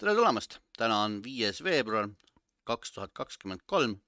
[0.00, 2.06] tere tulemast, täna on viies veebruar
[2.64, 3.98] kaks tuhat kakskümmend kolm.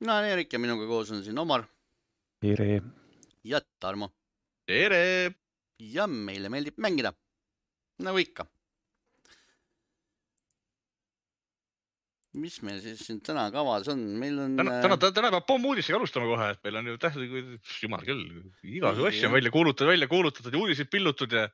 [0.00, 1.64] mina olen Eerik ja minuga koos on siin Omar
[2.44, 2.82] tere.
[3.44, 4.10] ja Tarmo
[4.68, 5.32] tere.
[5.80, 7.14] ja meile meeldib mängida
[8.04, 8.44] nagu ikka.
[12.36, 14.60] mis meil siis siin täna kavas on, meil on.
[14.60, 17.40] täna, täna, täna peab pommuudisega alustama kohe, et meil on ju tähtsad,
[17.86, 18.26] jumal küll,
[18.68, 21.48] igasugu asju on välja kuulutatud, välja kuulutatud ja uudiseid pillutud ja.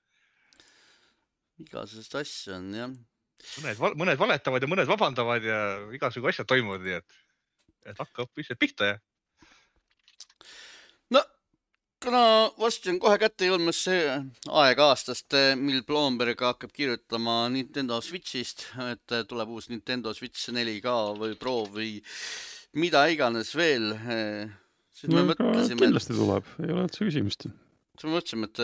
[1.62, 3.00] igasugust asju on jah.
[3.62, 5.60] Mõned, mõned valetavad ja mõned vabandavad ja
[5.96, 7.20] igasugu asjad toimuvad, nii et,
[7.92, 8.98] et hakkab lihtsalt pihta ja
[11.14, 11.22] no
[12.02, 12.22] kuna
[12.58, 14.02] varsti on kohe kätte jõudmas see
[14.62, 21.36] aeg aastast, mil Blomberg hakkab kirjutama Nintendo Switch'ist, et tuleb uus Nintendo Switch 4K või
[21.38, 21.94] Pro või
[22.78, 23.92] mida iganes veel.
[24.92, 25.86] siis me no, mõtlesime.
[25.86, 27.46] kindlasti tuleb, ei ole üldse küsimust.
[27.46, 28.62] siis me mõtlesime, et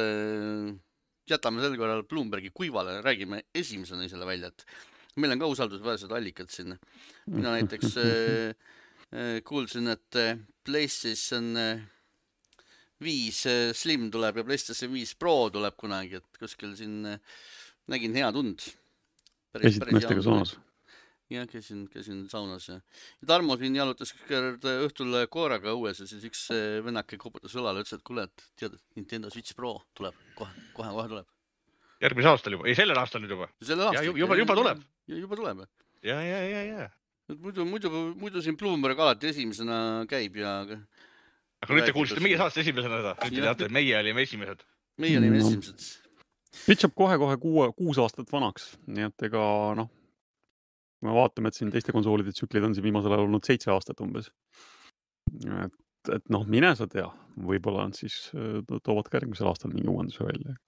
[1.35, 4.65] jätame sel korral Bloombergi kuivale, räägime esimesena selle välja, et
[5.19, 6.77] meil on ka usaldusväärsed allikad siin.
[7.27, 8.55] mina näiteks äh,
[9.13, 10.21] äh, kuulsin, et
[10.65, 11.55] PlayStation
[13.01, 17.03] viis Slim tuleb ja PlayStation viis Pro tuleb kunagi, et kuskil siin
[17.89, 18.65] nägin head und.
[19.59, 20.59] käisid meestega saunas?
[21.33, 22.77] Jah, käisin, käisin saunas ja,
[23.21, 26.45] ja Tarmo siin jalutas kord õhtul koeraga õues ja siis üks
[26.85, 31.11] vennake koputas õlale, ütles, et kuule, et tead, Nintendo Switch Pro tuleb kohe, kohe, kohe
[31.15, 31.29] tuleb.
[32.05, 33.51] järgmisel aastal juba, ei sellel aastal nüüd juba.
[33.61, 34.13] sellel aastal.
[34.23, 34.87] juba, juba tuleb.
[35.19, 35.67] juba tuleb.
[36.07, 36.89] ja, ja, ja, ja.
[37.29, 42.39] et muidu, muidu, muidu siin Bloomberg alati esimesena käib ja aga nüüd te kuulsite meie
[42.41, 44.65] saate esimesena seda, nüüd te teate, et meie olime esimesed.
[45.03, 45.89] meie olime esimesed.
[46.59, 49.43] Switch saab kohe-kohe kuue, kuus aastat vanaks, nii et ega
[49.79, 49.91] noh,
[50.99, 54.03] kui me vaatame, et siin teiste konsoolide tsüklid on siin viimasel ajal olnud seitse aastat
[54.05, 54.31] umbes.
[55.65, 55.79] et,
[56.17, 57.07] et noh, mine sa tea,
[57.51, 58.21] võib-olla on siis,
[58.83, 60.59] toovad ka järgmisel aastal mingi uuenduse välja.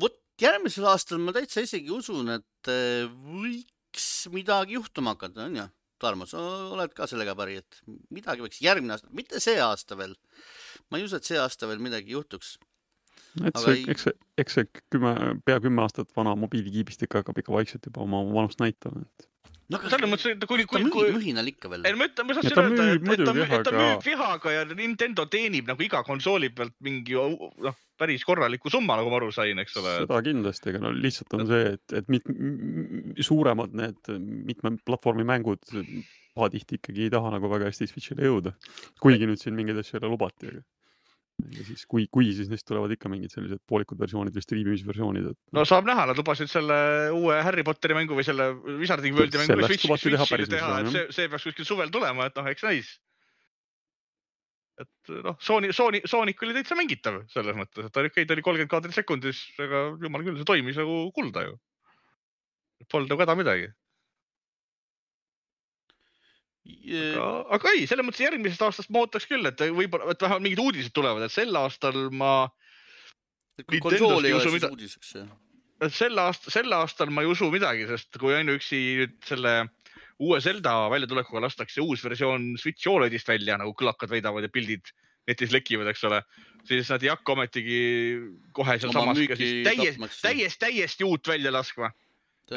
[0.00, 5.68] vot järgmisel aastal ma täitsa isegi usun, et võiks midagi juhtuma hakata, onju
[6.02, 6.40] Tarmo, sa
[6.74, 7.78] oled ka sellega päri, et
[8.14, 10.16] midagi võiks järgmine aasta, mitte see aasta veel.
[10.90, 12.56] ma ei usu, et see aasta veel midagi juhtuks.
[13.40, 13.84] Et see, ei...
[13.92, 15.12] eks see, eks see kümme,
[15.46, 19.28] pea kümme aastat vana mobiilikiibistik hakkab ikka vaikselt juba oma vanust näitama, et
[19.72, 21.10] no aga selles mõttes, et kui, kui, kui.
[21.16, 21.86] mühinal ikka veel.
[21.88, 25.26] ei, ma ütlen, ma tahtsin öelda, et, et ta, et ta müüb vihaga ja Nintendo
[25.32, 29.78] teenib nagu iga konsooli pealt mingi noh, päris korraliku summa, nagu ma aru sain, eks
[29.80, 29.94] ole.
[30.04, 32.28] seda kindlasti, aga no lihtsalt on see, et, et mit,
[33.22, 34.12] suuremad need
[34.50, 35.62] mitme platvormi mängud
[36.32, 38.54] pahatihti ikkagi ei taha nagu väga hästi Switch'ile jõuda.
[39.02, 40.62] kuigi nüüd siin mingeid asju jälle lubati, aga
[41.56, 45.38] ja siis kui, kui siis neist tulevad ikka mingid sellised poolikud versioonid või striimimisversioonid et....
[45.56, 46.76] no saab näha, nad lubasid selle
[47.16, 51.32] uue Harry Potteri mängu või selle Wizarding Worldi mängu Switch'ile teha, teha, et see, see
[51.32, 52.94] peaks kuskil suvel tulema, et noh, eks näis.
[54.82, 58.38] et noh, Sony, Sony, Sonic oli täitsa mängitav selles mõttes, et ta okei okay,, ta
[58.38, 61.60] oli kolmkümmend kaadrit sekundis, aga jumal küll, see toimis nagu kulda ju.
[62.90, 63.70] Polnud nagu häda midagi
[66.62, 70.62] aga, aga ei, selles mõttes järgmisest aastast ma ootaks küll, et võib-olla, et vähemalt mingid
[70.62, 72.32] uudised tulevad, et sel aastal ma.
[73.80, 74.70] konsool ei ole siis mida...
[74.72, 75.30] uudiseks jah?
[75.90, 79.56] sel aastal, sel aastal ma ei usu midagi, sest kui ainuüksi nüüd selle
[80.22, 84.92] uue Zelda väljatulekuga lastakse uus versioon Switch OLEDist välja, nagu kõlakad väidavad ja pildid
[85.26, 86.20] netis lekivad, eks ole,
[86.66, 87.82] siis nad ei hakka ometigi
[88.54, 91.90] kohe sealsamas siis täiesti, täiesti, täiesti uut välja laskma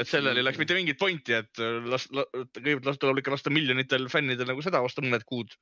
[0.02, 3.34] et sellel ei oleks mitte mingit pointi, et äh, las, las, kõigepealt las tuleb ikka
[3.36, 5.56] lasta miljonitel fännidel nagu seda osta mõned kuud.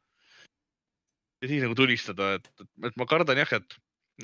[1.44, 3.76] ja siis nagu tulistada, et, et, et ma kardan jah, et,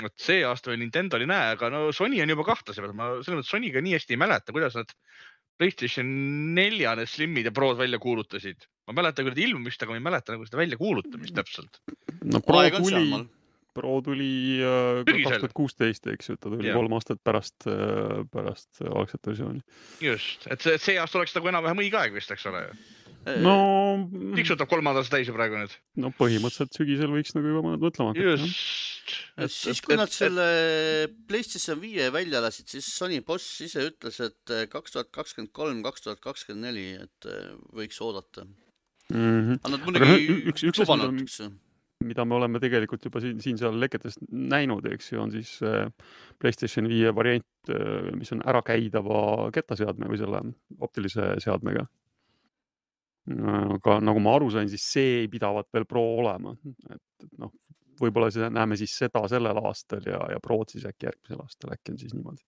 [0.05, 3.11] et see aasta veel Nintendo ei näe, aga no Sony on juba kahtlase peal, ma
[3.19, 4.95] selles mõttes Sonyga nii hästi ei mäleta, kuidas nad
[5.59, 6.07] Playstation
[6.55, 8.63] nelja need Slimid ja Prod välja kuulutasid.
[8.87, 11.81] ma mäletan küll ilmumist, aga ma ei mäleta nagu seda väljakuulutamist täpselt.
[12.23, 13.27] no Pro tuli
[13.75, 16.77] Pro tuli äh, kaks tuhat kuusteist, eks ju, ta tuli ja.
[16.77, 19.61] kolm aastat pärast, äh, pärast algset versiooni.
[20.03, 22.79] just, et see, see aasta oleks nagu enam-vähem õige aeg vist, eks ole ju
[23.43, 23.55] no.
[24.37, 25.75] tiksutab kolmandas täis ju praegu nüüd.
[26.01, 28.35] no põhimõtteliselt sügisel võiks nagu juba mõtlema hakata.
[28.35, 29.13] just.
[29.59, 30.47] siis, kui et, nad et, selle
[31.29, 36.07] PlayStation viie välja lasid, siis Sony boss ise ütles, et kaks tuhat kakskümmend kolm, kaks
[36.07, 37.31] tuhat kakskümmend neli, et
[37.75, 39.17] võiks oodata mm.
[39.17, 39.63] -hmm.
[39.63, 41.68] aga nad muidugi lubanud, eks ju mida
[41.99, 45.89] me oleme tegelikult juba siin, siin-seal leketest näinud, eks ju, on siis äh,
[46.39, 50.43] PlayStation viie variant, äh, mis on ärakäidava kettaseadme või selle
[50.79, 51.87] optilise seadmega.
[53.29, 56.55] aga nagu ma aru sain, siis see ei pidavat veel Pro olema,
[56.89, 57.51] et, noh,
[57.99, 61.93] võib-olla siis näeme siis seda sellel aastal ja, ja Prod siis äkki järgmisel aastal, äkki
[61.93, 62.41] on siis niimoodi.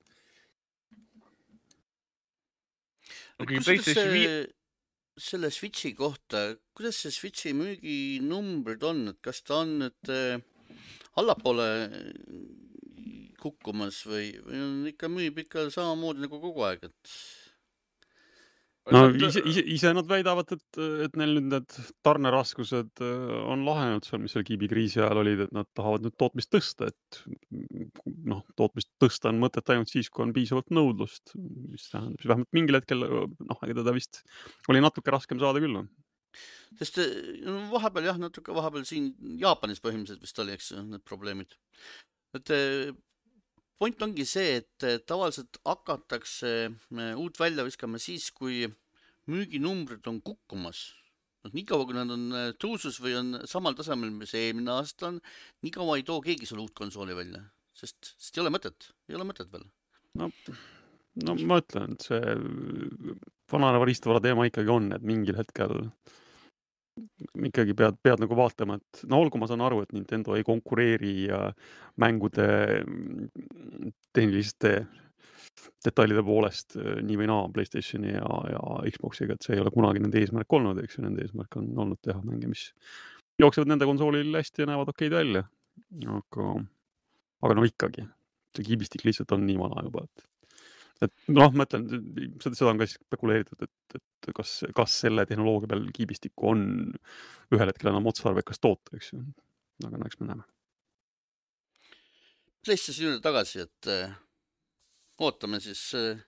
[3.39, 4.33] no kui PlayStation viie
[5.21, 10.41] selle Switchi kohta, kuidas see Switchi müüginumbrid on, et kas ta on nüüd äh,
[11.21, 11.68] allapoole
[13.41, 17.15] kukkumas või, või on ikka, müüb ikka samamoodi nagu kogu aeg, et?
[18.93, 24.07] No ise, ise, ise nad väidavad, et, et neil nüüd need tarneraskused äh, on lahenenud
[24.07, 27.21] seal, mis seal kiibikriisi ajal olid, et nad tahavad nüüd tootmist tõsta, et
[28.31, 32.57] noh, tootmist tõsta on mõtet ainult siis, kui on piisavalt nõudlust, mis tähendab siis vähemalt
[32.57, 34.23] mingil hetkel noh, ega teda vist
[34.71, 35.83] oli natuke raskem saada küll.
[36.79, 37.01] sest
[37.45, 41.57] no, vahepeal jah, natuke vahepeal siin Jaapanis põhimõtteliselt vist oli, eks need probleemid.
[42.38, 42.55] et
[43.81, 48.67] point ongi see, et tavaliselt hakatakse äh, uut välja viskama siis, kui
[49.31, 50.89] müüginumbrid on kukkumas.
[51.42, 55.18] noh, niikaua kui nad on äh, tõusus või on samal tasemel, mis eelmine aasta on,
[55.66, 57.42] niikaua ei too keegi sulle uut konsooli välja,
[57.74, 59.66] sest, sest ei ole mõtet, ei ole mõtet veel.
[60.22, 60.30] no,
[61.25, 62.36] no ma ütlen, et see
[63.51, 66.19] vananeva riistvara teema ikkagi on, et mingil hetkel äh,
[67.48, 71.13] ikkagi pead, pead nagu vaatama, et no olgu, ma saan aru, et Nintendo ei konkureeri
[71.30, 71.42] ja
[72.01, 72.48] mängude
[74.16, 74.74] tehniliste
[75.86, 78.62] detailide poolest äh, nii või naa Playstationi ja, ja
[78.96, 82.02] Xboxiga, et see ei ole kunagi nende eesmärk olnud, eks ju, nende eesmärk on olnud
[82.06, 82.69] teha mänge, mis
[83.42, 85.46] jooksevad nende konsoolil hästi ja näevad okeid välja.
[86.16, 86.50] aga,
[87.42, 88.06] aga no ikkagi,
[88.56, 90.28] see kiibistik lihtsalt on nii vana juba, et
[91.02, 91.88] et noh, ma ütlen,
[92.44, 96.66] seda, on ka spekuleeritud, et, et kas, kas selle tehnoloogia peal kiibistikku on
[97.56, 99.22] ühel hetkel enam otstarbekas toota, eks ju.
[99.88, 100.46] aga no eks me näeme.
[102.62, 104.13] PlayStationi juurde tagasi, et äh,
[105.21, 106.19] ootame siis äh,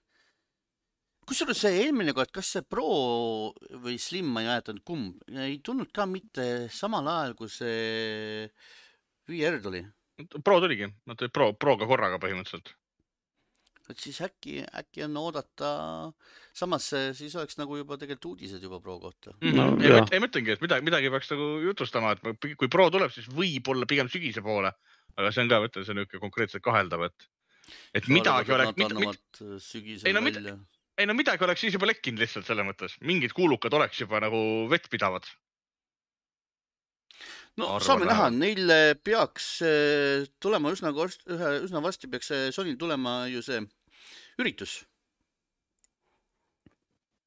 [1.28, 3.54] kusjuures see eelmine kord, kas see Pro
[3.84, 8.48] või Slim, ma ei mäletanud, kumb, ei tulnud ka mitte samal ajal, kui see
[9.32, 9.84] VR tuli.
[10.46, 12.76] Pro tuligi, nad tulid Pro, Proga korraga põhimõtteliselt
[13.92, 15.70] et siis äkki, äkki on oodata,
[16.56, 16.86] samas
[17.18, 19.34] siis oleks nagu juba tegelikult uudised juba Pro kohta.
[19.42, 19.58] -hmm.
[19.58, 23.12] No, ei, ei, ma ütlengi, et midagi, midagi peaks nagu jutustama, et kui Pro tuleb,
[23.12, 24.72] siis võib-olla pigem sügise poole,
[25.18, 27.28] aga see on ka, mõtle, see on niisugune konkreetselt kaheldav, et,
[27.94, 28.78] et Saadavad, midagi oleks.
[28.78, 29.42] Mit,
[29.84, 30.58] mit, ei no mida,
[31.00, 34.42] ei no midagi oleks siis juba lekkinud lihtsalt selles mõttes, mingid kuulukad oleks juba nagu
[34.72, 35.28] vettpidavad
[37.60, 42.80] no Arvan saame näha, neil eh, peaks eh, tulema üsna, ühe, üsna varsti peaks Sonyl
[42.82, 43.62] tulema ju see
[44.42, 44.82] üritus.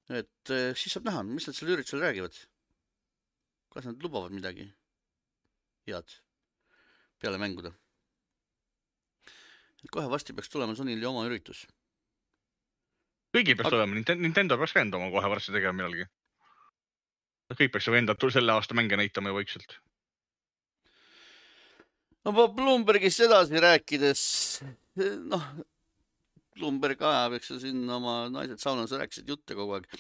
[0.07, 2.37] et siis saab näha, mis nad sellel üritusel räägivad.
[3.75, 4.69] kas nad lubavad midagi
[5.87, 6.19] head
[7.23, 7.73] peale mängude?
[9.93, 11.67] Kohe varsti peaks tulema Sonyl ju oma üritus.
[13.35, 13.77] kõigil peaks Aga...
[13.77, 16.09] tulema, Nintendo peaks ka enda oma kohe varsti tegema millalgi.
[17.53, 19.79] kõik peaks ju enda selle aasta mänge näitama ju vaikselt
[22.27, 24.21] no Bloombergist edasi rääkides,
[25.31, 25.49] noh,
[26.57, 29.91] Bloomberg ajab, eks ju, siin oma naised saunas rääkisid jutte kogu aeg.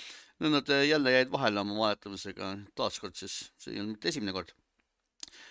[0.40, 4.52] nad jälle jäid vahele oma vahetamisega, taaskord siis, see ei olnud mitte esimene kord.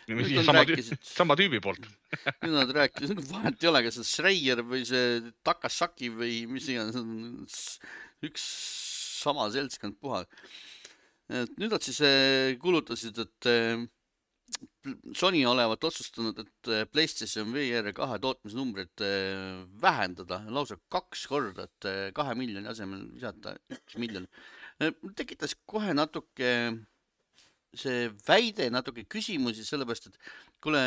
[0.06, 1.88] Sama, rääkisid, sama tüübi poolt
[2.44, 7.80] nüüd nad rääkisid, vahet ei ole, kas see Schreier või see Takasaki või mis iganes,
[8.25, 8.46] üks
[9.24, 10.24] sama seltskond puha.
[11.34, 13.86] et nüüd nad siis eh, kuulutasid, et eh,
[15.18, 22.13] Sony olevat otsustanud, et äh, PlayStation VR kahe tootmisnumbrit äh, vähendada lausa kaks korda, et
[22.16, 24.30] kahe miljoni asemel visata üks miljon.
[25.18, 26.52] tekitas kohe natuke
[27.80, 30.18] see väide natuke küsimusi, sellepärast et
[30.64, 30.81] kuule,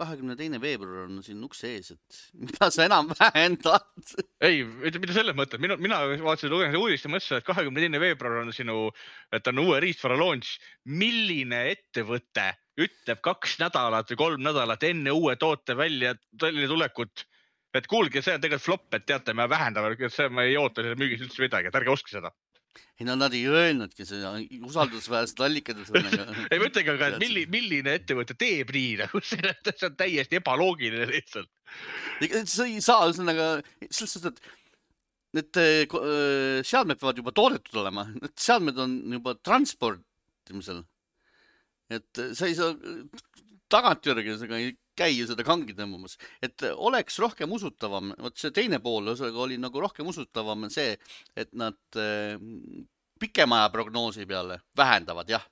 [0.00, 4.14] kahekümne teine veebruar on siin ukse ees, et mida sa enam vähendad?
[4.46, 8.42] ei, mitte selles mõttes, mina, mina vaatasin, lugesin uudist ja mõtlesin, et kahekümne teine veebruar
[8.44, 8.88] on sinu,
[9.36, 10.58] et on uue riistvara launch.
[10.84, 12.50] milline ettevõte
[12.80, 17.26] ütleb kaks nädalat või kolm nädalat enne uue toote välja, väljatulekut,
[17.76, 20.98] et kuulge, see on tegelikult flop, et teate, me vähendame, see, ma ei oota selle
[20.98, 22.32] müügis üldse midagi, et ärge ostke seda
[23.00, 24.34] ei no nad ei öelnudki seda,
[24.68, 29.96] usaldusväärsed allikad ühesõnaga ei ma ütlengi, aga milline, milline ettevõte teeb nii nagu, see on
[29.98, 31.50] täiesti ebaloogiline lihtsalt.
[32.44, 33.50] sa ei saa ühesõnaga,
[33.88, 40.84] selles suhtes, et need äh, seadmed peavad juba toodetud olema, need seadmed on juba transportimisel.
[41.90, 42.74] et sa ei saa
[43.70, 48.80] tagantjärgi ühesõnaga ei käi ju seda kangi tõmbamas, et oleks rohkem usutavam, vot see teine
[48.84, 50.96] pool ühesõnaga oli nagu rohkem usutavam see,
[51.38, 52.36] et nad äh,
[53.20, 55.46] pikema aja prognoosi peale vähendavad, jah.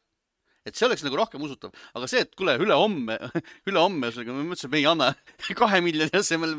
[0.69, 3.17] et see oleks nagu rohkem usutav, aga see, et kuule, ülehomme,
[3.71, 5.11] ülehomme, ühesõnaga me mõtlesime, me ei anna
[5.63, 6.59] kahe miljoni asemel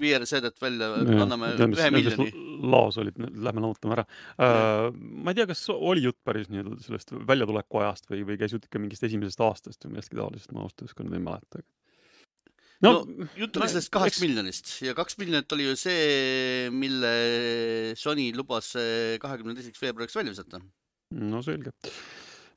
[0.00, 0.88] VR-seedet välja,
[1.22, 2.26] anname ühe miljoni.
[2.64, 4.88] laos olid, lähme lammutame ära uh,.
[4.94, 8.66] ma ei tea, kas oli jutt päris nii-öelda sellest väljatuleku ajast või, või käis jutt
[8.66, 11.62] ikka mingist esimesest aastast või millestki taolisest, ma ausalt öeldes ka nüüd ei mäleta.
[12.82, 14.24] no, no jutt oli sellest kahest eks...
[14.26, 16.04] miljonist ja kaks miljonit oli ju see,
[16.74, 17.14] mille
[18.00, 18.74] Sony lubas
[19.22, 20.62] kahekümne teiseks veebruariks välja visata.
[21.14, 21.70] no selge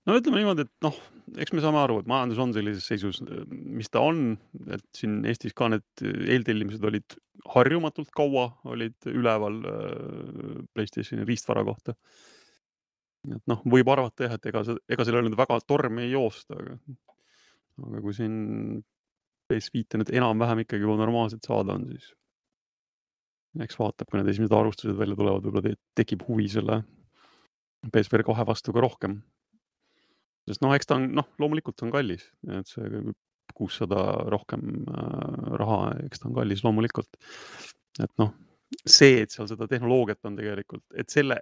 [0.08, 0.98] no ütleme niimoodi, et noh,
[1.44, 3.20] eks me saame aru, et majandus on sellises seisus,
[3.52, 4.38] mis ta on,
[4.74, 7.18] et siin Eestis ka need eeltellimised olid
[7.54, 11.96] harjumatult kaua olid üleval äh, Playstationi riistvara kohta.
[13.28, 16.56] et noh, võib arvata jah, et ega see, ega sellel nüüd väga tormi ei joosta,
[16.56, 16.78] aga,
[17.90, 18.38] aga kui siin
[19.52, 22.14] PS5-e nüüd enam-vähem ikkagi juba normaalselt saada on, siis
[23.64, 26.82] eks vaatab, kui need esimesed arvustused välja tulevad, võib-olla te tekib huvi selle
[27.88, 29.20] PSVR kahe vastu ka rohkem.
[30.48, 32.28] Sest noh, eks ta on, noh, loomulikult on kallis,
[32.60, 33.02] et see
[33.58, 37.18] kuussada rohkem äh, raha, eks ta on kallis loomulikult.
[38.04, 38.34] et noh,
[38.84, 41.40] see, et seal seda tehnoloogiat on tegelikult, et selle,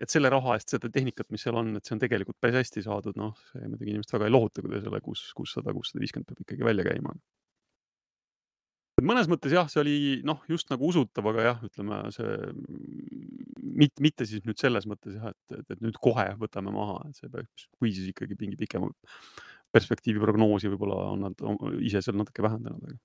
[0.00, 2.84] et selle raha eest seda tehnikat, mis seal on, et see on tegelikult päris hästi
[2.86, 6.30] saadud, noh, see muidugi inimest väga ei lohuta, kui ta selle kuus, kuussada, kuussada viiskümmend
[6.30, 7.14] peab ikkagi välja käima
[9.02, 12.34] mõnes mõttes jah, see oli noh, just nagu usutav, aga jah, ütleme see
[13.62, 17.18] mitte, mitte siis nüüd selles mõttes jah, et, et, et nüüd kohe võtame maha, et
[17.18, 18.90] see peaks, kui siis ikkagi mingi pikema
[19.72, 21.46] perspektiivi prognoosi võib-olla on nad
[21.80, 22.98] ise seal natuke vähendanud, aga.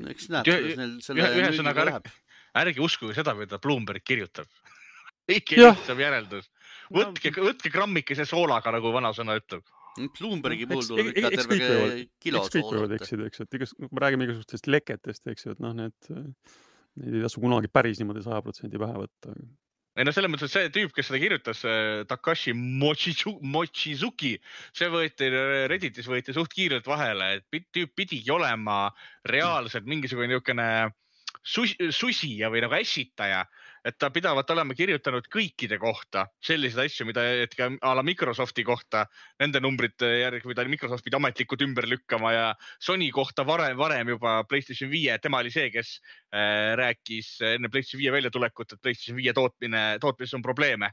[0.00, 2.14] no eks näeb, kuidas neil selle ühesõnaga ärge,
[2.60, 4.48] ärge uskuge seda, mida Bloomberg kirjutab
[5.30, 6.50] kõige lihtsam järeldus.
[6.92, 9.64] võtke no., võtke grammikese soolaga, nagu vanasõna ütleb
[9.98, 11.56] Bloombergi puhul tuleb ikka terve
[12.22, 15.56] kilo eks kõik võivad eksida, eks, et igas, kui me räägime igasugustest leketest, eks ju,
[15.56, 16.12] et noh, need,
[17.00, 19.34] neid ei tasu kunagi päris niimoodi saja protsendi pähe võtta.
[19.98, 21.64] ei no selles mõttes, et see tüüp, kes seda kirjutas,
[22.10, 24.36] Takashi Mochizuki,
[24.76, 25.32] see võeti
[25.72, 28.84] Redditis võeti suht kiirelt vahele, et tüüp pidigi olema
[29.28, 30.70] reaalselt mingisugune niisugune
[31.42, 33.44] susija või nagu ässitaja
[33.84, 37.24] et ta pidavat olema kirjutanud kõikide kohta selliseid asju, mida
[37.56, 39.06] ka a la Microsofti kohta
[39.40, 42.46] nende numbrite järgi, mida Microsoft pidi ametlikult ümber lükkama ja
[42.82, 45.96] Sony kohta varem, varem juba Playstation viie, tema oli see, kes
[46.34, 50.92] äh, rääkis enne Playstation viie väljatulekut, et Playstation viie tootmine, tootmises on probleeme.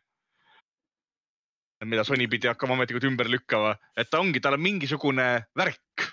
[1.86, 5.28] Mida Sony pidi hakkama ametlikult ümber lükkama, et ta ongi, tal on mingisugune
[5.60, 6.08] värk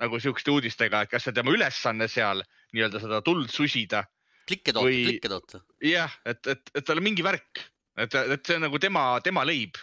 [0.00, 2.42] nagu siukeste uudistega, et kas see tema ülesanne seal
[2.76, 4.04] nii-öelda seda tuld susida
[4.48, 5.60] klikke toota või..., klikke toota.
[5.84, 7.62] jah, et, et, et tal on mingi värk,
[7.98, 9.78] et, et see on nagu tema, tema leib.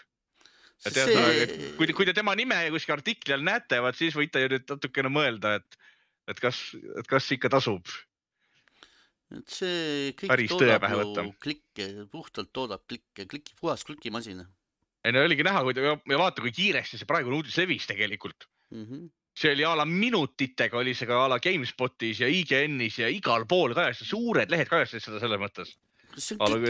[0.86, 1.18] et see...
[1.18, 4.74] jah, kui, kui te tema nime kuskil artikli all näete, vaat siis võite ju nüüd
[4.76, 5.80] natukene mõelda, et,
[6.34, 6.66] et kas,
[7.00, 7.94] et kas ikka tasub.
[9.34, 14.46] et see kõik Päris toodab ju klikke, puhtalt toodab klikke, kliki, puhas klikimasin.
[15.04, 18.48] ei no oligi näha, kui ta ja vaata, kui kiiresti see praegune uudis levis tegelikult
[18.72, 18.88] mm.
[18.88, 23.10] -hmm see oli a la minutitega oli see ka a la GameSpotis ja IGN-is ja
[23.10, 25.74] igal pool kajastas, suured lehed kajastasid seda selles mõttes.
[26.14, 26.62] see on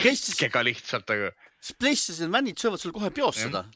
[0.00, 1.30] klikkega lihtsalt, aga.
[1.60, 3.66] siis PlayStation fännid söövad sul kohe peos seda.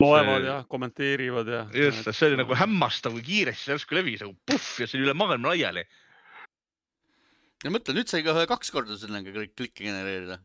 [0.00, 1.64] Loevad ja kommenteerivad ja.
[1.74, 5.16] just, see oli nagu hämmastav, kui kiiresti järsku levis nagu puhh ja see oli üle
[5.18, 5.84] maailma laiali.
[7.64, 10.40] ja mõtle, nüüd sai ka kaks korda sellega klikke genereerida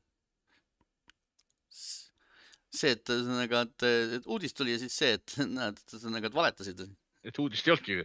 [2.77, 3.88] see, et ühesõnaga, et,
[4.20, 6.84] et uudis tuli ja siis see, et näed, ühesõnaga, et valetasid.
[7.25, 7.98] et uudist ei olnudki.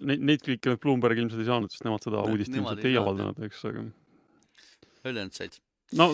[0.00, 3.64] Neid, neid klikke Bloomberg ilmselt ei saanud, sest nemad seda uudist ilmselt ei avaldanud, eks,
[3.72, 3.84] aga.
[5.04, 5.58] ülejäänud said.
[5.98, 6.12] no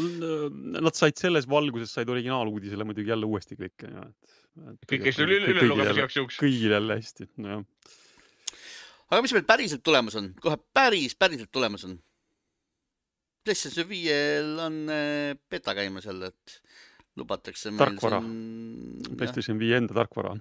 [0.80, 5.52] nad said selles valguses, said originaaluudisele muidugi jälle uuesti klikke ja et, kõik käisid üle,
[5.52, 6.40] üle lugemas igaks juhuks.
[6.40, 7.64] kõigil jälle hästi, nojah.
[9.10, 11.98] aga mis meil päriselt tulemas on, kohe päris, päriselt tulemas on?
[13.46, 16.56] PlayStation viiel on äh, beta käimas jälle, et
[17.16, 18.20] lubatakse meil tarkvara.
[18.22, 20.34] siin..., PlayStation viie enda tarkvara,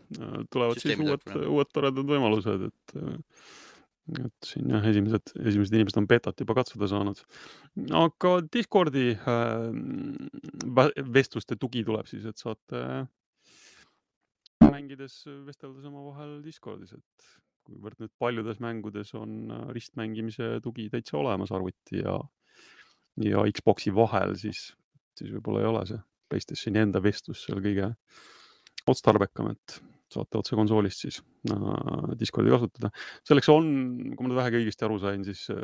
[0.51, 2.97] tulevad Süsteemi siis uued, uued toredad võimalused, et
[4.05, 7.21] et siin jah, esimesed, esimesed inimesed on betat juba katsuda saanud.
[7.97, 12.83] aga Discordi äh, vestluste tugi tuleb siis, et saate
[14.65, 17.29] mängides vesteldes omavahel Discordis, et
[17.65, 22.19] kuivõrd nüüd paljudes mängudes on ristmängimise tugi täitsa olemas arvuti ja,
[23.25, 24.67] ja Xbox'i vahel, siis,
[25.17, 27.91] siis võib-olla ei ole see Playstationi enda vestlus seal kõige
[28.89, 29.79] otstarbekam, et
[30.15, 31.19] saate otse konsoolist siis
[31.51, 32.91] äh, Discordi kasutada.
[33.27, 33.69] selleks on,
[34.13, 35.61] kui ma nüüd vähegi õigesti aru sain, siis äh,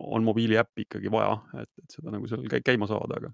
[0.00, 3.32] on mobiiliäppi ikkagi vaja, et, et seda nagu seal käima saada, aga.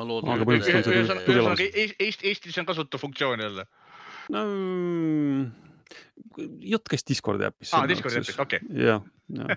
[0.00, 0.34] ma loodan.
[0.34, 1.64] aga põhimõtteliselt on see küll olemas.
[1.70, 3.66] Eesti, Eestis on kasutav funktsioon jälle
[4.34, 4.44] no,?
[6.62, 7.72] jutt käis Discordi äpis.
[7.74, 9.54] aa, Discordi äpis, okei jah, jah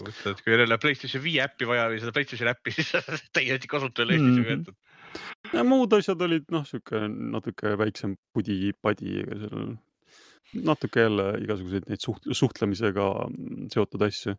[0.00, 2.92] mõtled, kui ei ole PlayStation viie äppi vaja või seda PlayStation äppi, siis
[3.36, 4.76] täiesti kasutajale Eestis ju võetud.
[5.52, 9.74] ja muud asjad olid noh, sihuke natuke väiksem pudi-padi, ega seal
[10.52, 13.08] natuke jälle igasuguseid neid suht-, suhtlemisega
[13.72, 14.34] seotud asju.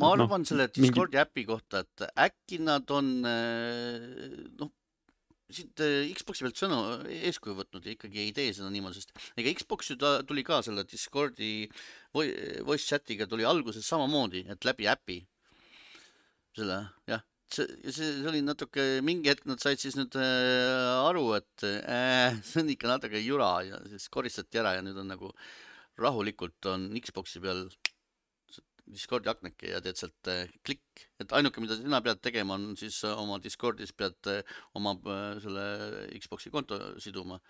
[0.00, 1.22] ma arvan no, selle Discordi mingi...
[1.24, 4.72] äpi kohta, et äkki nad on noh,
[5.52, 6.78] siit äh, Xbox'i pealt sõnu
[7.28, 10.62] eeskuju võtnud ja ikkagi ei tee seda niimoodi, sest ega Xbox ju ta tuli ka
[10.64, 11.68] selle Discordi
[12.14, 15.20] voice chat'iga tuli alguses samamoodi, et läbi äpi.
[16.54, 16.78] selle
[17.10, 22.38] jah, see, see oli natuke, mingi hetk nad said siis nüüd äh, aru, et äh,
[22.46, 25.32] see on ikka natuke jura ja siis koristati ära ja nüüd on nagu
[26.00, 27.66] rahulikult on Xbox'i peal
[28.84, 32.98] Discordi aknake ja teed sealt äh, klikk, et ainuke, mida sina pead tegema, on siis
[33.06, 34.42] äh, oma Discordis pead äh,
[34.76, 34.96] oma
[35.42, 35.64] selle
[36.20, 37.40] Xbox'i konto siduma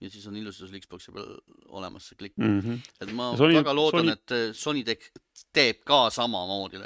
[0.00, 1.34] ja siis on ilusti sul Xbox'i peal
[1.74, 2.60] olemas see klikk mm.
[2.60, 2.80] -hmm.
[3.02, 5.04] et ma Sony- väga loodan Sony- et Sony teeb,
[5.52, 6.80] teeb ka samamoodi.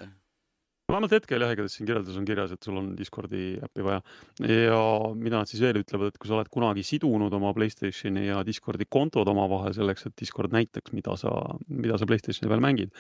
[0.93, 4.01] Vähemalt hetkel jah, igatahes siin kirjelduses on kirjas, et sul on Discordi äppi vaja
[4.45, 4.81] ja
[5.17, 8.87] mida nad siis veel ütlevad, et kui sa oled kunagi sidunud oma Playstationi ja Discordi
[8.93, 11.33] kontod omavahel selleks, et Discord näitaks, mida sa,
[11.69, 12.93] mida sa Playstationi peal mängid,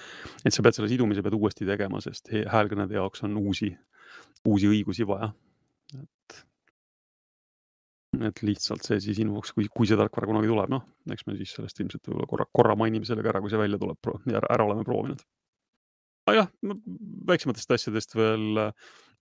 [0.45, 3.73] et sa pead selle sidumise pead uuesti tegema, sest häälkõnede jaoks on uusi,
[4.49, 5.33] uusi õigusi vaja.
[6.01, 6.41] et,
[8.31, 11.55] et lihtsalt see siis infoks, kui, kui see tarkvara kunagi tuleb, noh, eks me siis
[11.59, 14.89] sellest ilmselt võib-olla korra, korra mainime selle ka ära, kui see välja tuleb ära, oleme
[14.89, 15.23] proovinud
[16.31, 16.49] jah,
[17.27, 18.61] väiksematest asjadest veel,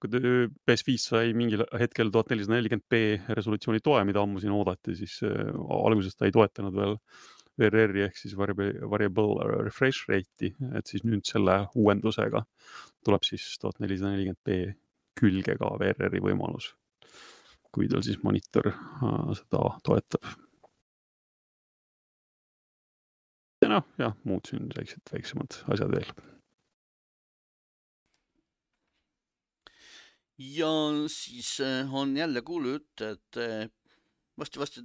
[0.01, 0.21] kui te-
[0.69, 5.19] PS5 sai mingil hetkel tuhat nelisada nelikümmend B resolutsiooni toe, mida ammu siin oodati, siis
[5.25, 6.97] äh, alguses ta ei toetanud veel
[7.61, 12.45] VRR-i ehk siis variable, variable refresh rate'i, et siis nüüd selle uuendusega
[13.05, 14.61] tuleb siis tuhat nelisada nelikümmend B
[15.19, 16.71] külge ka VRR-i võimalus,
[17.73, 20.33] kui tal siis monitor äh, seda toetab.
[23.61, 26.13] ja noh, jah, muud siin väiksed, väiksemad asjad veel
[30.41, 30.71] ja
[31.07, 33.69] siis äh, on jälle kuulujutt, et äh,
[34.39, 34.81] varsti-varsti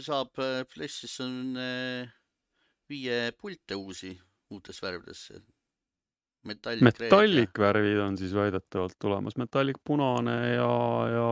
[0.00, 0.34] saab
[0.74, 2.10] PlayStation äh,
[2.90, 4.14] viie pilte uusi
[4.50, 5.30] uutes värvides.
[6.44, 10.74] metallikvärvid on siis väidetavalt tulemas, metallik punane ja,
[11.14, 11.30] ja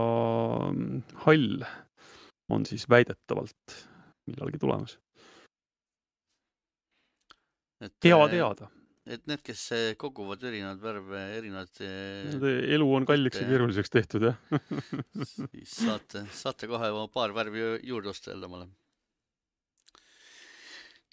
[0.71, 1.65] mm, hall
[2.49, 3.79] on siis väidetavalt
[4.27, 4.99] millalgi tulemas.
[8.29, 8.29] hea.
[8.29, 8.71] teada,
[9.09, 13.51] et need, kes äh, koguvad erinevaid värve, erinevaid äh, elu on kalliks ja Jah.
[13.55, 14.37] keeruliseks tehtud jah.
[15.55, 18.69] siis saate, saate kohe oma paar värvi ju- juurde osta jälle omale.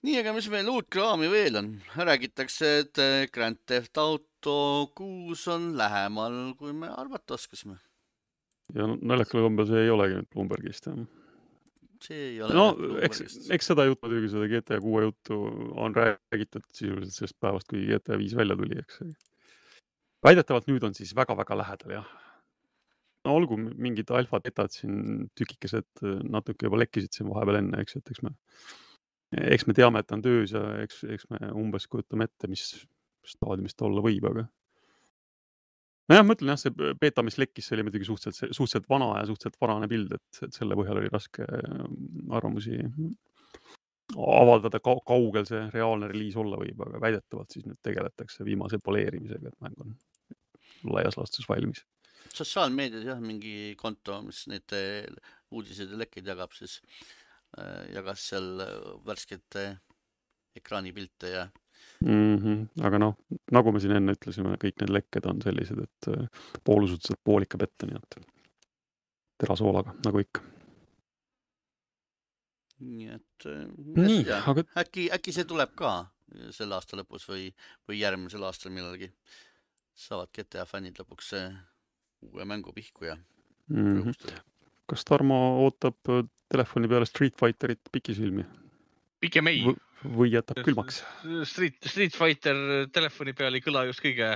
[0.05, 1.69] nii, aga mis meil uut kraami veel on?
[1.97, 2.99] räägitakse, et
[3.33, 4.57] Grand Theft Auto
[4.97, 7.79] kuus on lähemal, kui me arvata oskasime.
[8.75, 10.99] ja naljakal kombel see ei olegi nüüd Bloombergist jah.
[12.05, 12.65] See ei ole no
[13.05, 13.23] eks
[13.55, 15.39] eks seda juttu muidugi, seda GTA kuue juttu
[15.81, 19.01] on räägitud sisuliselt sellest päevast, kui GTA viis välja tuli, eks.
[20.25, 22.09] väidetavalt nüüd on siis väga-väga lähedal jah.
[23.25, 28.13] no olgu mingid alfa-betad siin tükikesed äh, natuke juba lekkisid siin vahepeal enne, eks, et
[28.13, 28.35] eks me,
[29.55, 32.69] eks me teame, et ta on töös ja eks, eks me umbes kujutame ette, mis
[33.25, 34.45] staadiumis ta olla võib, aga
[36.09, 39.27] nojah, ma ütlen jah, see beeta, mis lekkis, see oli muidugi suhteliselt, suhteliselt vana ja
[39.29, 41.95] suhteliselt varane pild, et, et selle põhjal oli raske ähm,
[42.35, 42.79] arvamusi
[44.13, 49.65] avaldada, kaugel see reaalne reliis olla võib, aga väidetavalt siis nüüd tegeletakse viimase poleerimisega, et
[49.65, 49.95] mäng on
[50.93, 51.81] laias laastus valmis.
[52.35, 55.05] sotsiaalmeedias jah, mingi konto, mis neid äh,
[55.51, 56.81] uudiseid ja lekkeid jagab, siis
[57.57, 58.61] äh, jagas seal
[59.05, 59.77] värskeid äh,
[60.55, 61.47] ekraanipilte ja
[62.05, 62.85] Mm -hmm.
[62.85, 63.15] aga noh,
[63.51, 66.27] nagu me siin enne ütlesime, kõik need lekked on sellised, et äh,
[66.63, 68.17] poolusuteliselt poolika petta, nii et
[69.41, 70.43] terasoolaga nagu ikka.
[72.79, 73.63] nii et äh,
[73.97, 74.19] nii,
[74.51, 75.95] aga äkki, äkki see tuleb ka
[76.51, 77.47] selle aasta lõpus või,
[77.87, 79.09] või järgmisel aastal millalgi.
[79.95, 81.57] saavad GTA fännid lõpuks äh,
[82.21, 84.37] uue mängu pihku ja mm -hmm.
[84.85, 85.97] kas Tarmo ootab
[86.49, 88.45] telefoni peale Street Fighterit pikisilmi
[89.19, 89.63] pigem ei.
[89.65, 91.03] V või jätab külmaks?
[91.49, 94.35] Street, Street Fighter telefoni peal ei kõla just kõige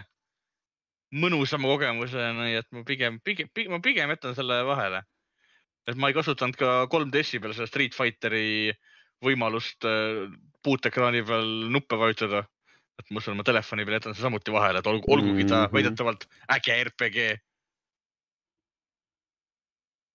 [1.19, 5.01] mõnusama kogemusena, nii et ma pigem, pigem, pigem, ma pigem jätan selle vahele.
[5.89, 8.69] et ma ei kasutanud ka 3DS-i peal seda Street Fighteri
[9.25, 10.29] võimalust äh,
[10.63, 12.43] puutekraani peal nuppe vajutada.
[12.99, 15.73] et ma usun, ma telefoni peal jätan selle samuti vahele, et olgu, olgugi ta Mhm.
[15.73, 17.17] väidetavalt äge RPG.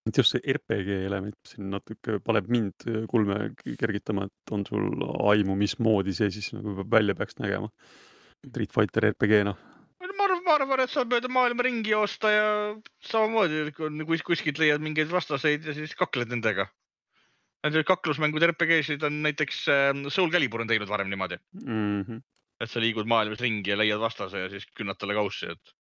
[0.07, 3.39] Et just see RPG element siin natuke paneb mind äh, kulme
[3.81, 7.71] kergitama, et on sul aimu, mismoodi see siis nagu välja peaks nägema.
[8.45, 9.55] Street Fighter RPG-na.
[10.05, 12.49] ma arvan, ma arvan, et saab mööda maailma ringi joosta ja
[13.09, 16.69] samamoodi, kui kuskilt leiad mingeid vastaseid ja siis kakled nendega.
[17.65, 22.21] Need kaklusmängud RPG-sid on näiteks äh, Soul Calibur on teinud varem niimoodi, Mm -hmm.
[22.61, 25.73] et sa liigud maailmas ringi ja leiad vastase ja siis künnad talle kaussi, et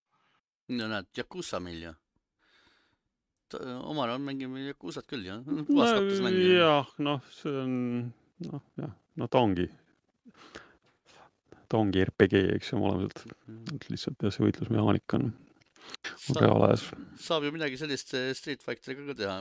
[0.68, 1.92] no näed, Yakuusa meil ju.
[3.90, 6.54] Omal on mängime Yakuusat küll jah, ju.
[6.58, 7.74] jah, noh, see on,
[8.48, 9.66] noh jah, no ta ongi,
[11.68, 13.22] ta ongi RPG, eks ju, olemuselt,
[13.74, 16.88] et lihtsalt jah, see võitlusmehaanika on, on reaalajas.
[17.24, 19.38] saab ju midagi sellist äh, Street Fighteriga ka teha.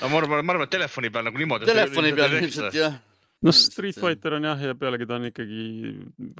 [0.00, 1.68] aga ma arvan, ma arvan, et telefoni peal nagu niimoodi.
[1.68, 2.96] telefoni peal ilmselt jah.
[3.42, 3.98] no Just, Street.
[4.00, 5.62] Fighter on jah, ja pealegi ta on ikkagi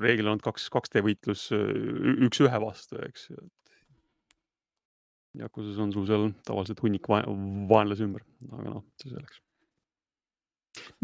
[0.01, 3.47] reeglina olnud kaks, 2D võitlus ü- üks ühe vastu, eks ju.
[5.37, 7.27] Yakuza's on sul seal tavaliselt hunnik vae-
[7.70, 9.42] vaenlasi ümber, aga noh, see selleks.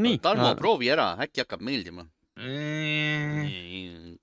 [0.01, 2.07] nii, Tarmo, proovi ära, äkki hakkab meeldima.
[2.41, 4.17] Mm.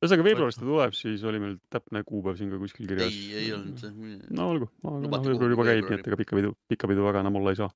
[0.00, 3.12] ühesõnaga veebruaris ta tuleb, siis oli meil täpne kuupäev siin ka kuskil kirjas.
[3.12, 3.84] ei, ei olnud.
[4.32, 7.24] no olgu, aga Lubati veebruar juba käib, nii et ega pikka pidu, pikka pidu väga
[7.24, 7.70] enam olla ei saa.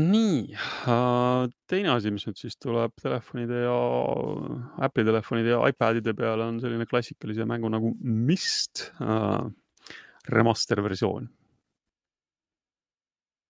[0.00, 0.56] nii,
[1.70, 3.74] teine asi, mis nüüd siis tuleb telefonide ja
[4.82, 9.44] Apple'i telefonide ja iPadide peale on selline klassikalise mängu nagu Mist äh,
[10.34, 11.28] remaster versioon.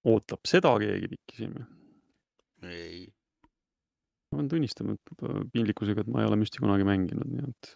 [0.04, 1.64] ootab seda keegi pikkisime.
[2.68, 3.06] ei,
[4.28, 7.70] ma pean tunnistama, et piinlikkusega, et ma ei ole Müsti kunagi mänginud, nii et.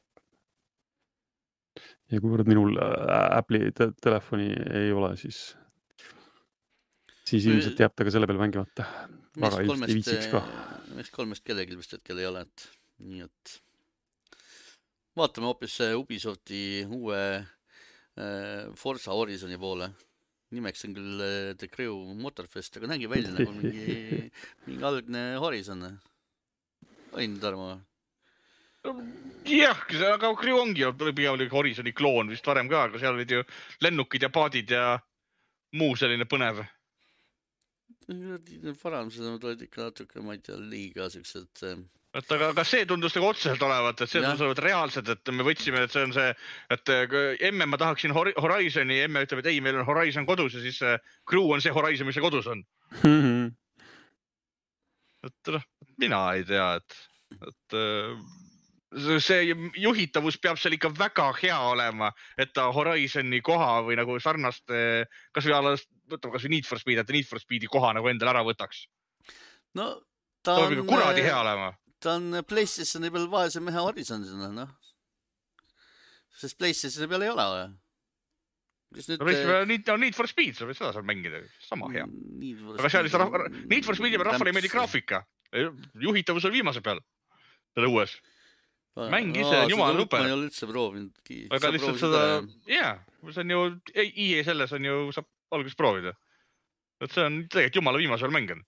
[2.13, 5.57] ja kuivõrd minul äh, Apple'i te telefoni ei ole, siis,
[7.29, 8.89] siis ilmselt jääb ta ka selle peale mängimata.
[9.37, 10.43] väga meist ilmselt ei kolmest viitsiks ka.,
[10.97, 12.69] meist kolmest kellelgi vist hetkel ei ole, et
[13.05, 13.59] nii et
[15.19, 16.61] vaatame hoopis äh, Ubisofti
[16.95, 19.91] uue äh, Forza Horizoni poole.
[20.51, 24.31] nimeks on küll äh, The Crew Motorfest, aga nägi välja nagu mingi,
[24.67, 25.85] mingi algne Horizon.
[27.13, 27.69] on Tarmo?
[29.45, 33.31] jah, aga Crew ongi ju pigem oli Horisoni kloon vist varem ka, aga seal olid
[33.31, 33.43] ju
[33.85, 34.99] lennukid ja paadid ja
[35.73, 36.65] muu selline põnev.
[38.09, 41.81] Parandused olid ikka natuke, ma ei tea, liiga siuksed äh,
[42.17, 45.45] et aga, aga see tundus nagu otseselt olevat, et see tundus olevat reaalsed, et me
[45.47, 46.31] võtsime, et see on see,
[46.73, 47.19] et äh,
[47.51, 50.81] emme, ma tahaksin Hori- Horizoni, emme ütleb, et ei, meil on Horizon kodus ja siis
[50.81, 50.95] see
[51.29, 52.65] Crew on see Horizon, mis seal kodus on.
[55.29, 55.69] et noh,
[56.01, 56.99] mina ei tea, et,
[57.53, 58.17] et äh,
[59.21, 64.65] see- juhitavus peab seal ikka väga hea olema, et ta Horizoni koha või nagu sarnast,
[65.35, 65.75] kasvõi a la,
[66.09, 68.87] võtame kasvõi Need for Speed, et Need for Speedi koha nagu endale ära võtaks.
[69.75, 69.91] no
[70.43, 71.73] ta ta on kuradi hea olema.
[72.01, 74.71] ta on Playstationi peal vaese mehe Horizon sinna, noh.
[76.39, 77.67] sest Playstationi peal ei ole.
[78.95, 79.21] kes nüüd.
[79.69, 82.07] Need, no Need for Speed, sa võid seda seal mängida, sama hea.
[82.79, 84.73] aga seal lihtsalt, Need for Speedi peal rahvale ei meeldi.
[84.73, 85.27] graafika.
[86.01, 87.01] juhitavus on viimase peal,
[87.77, 88.17] selle uues.
[89.13, 90.23] Mäng ise on jumala super.
[90.23, 91.39] ma ei ole üldse proovinudki.
[91.55, 92.23] aga lihtsalt seda,
[92.71, 92.95] jaa,
[93.31, 93.61] see on ju,
[94.05, 96.15] IE selles on ju, saab alguses proovida.
[97.05, 98.65] et see on tegelikult jumala viimasel mäng on.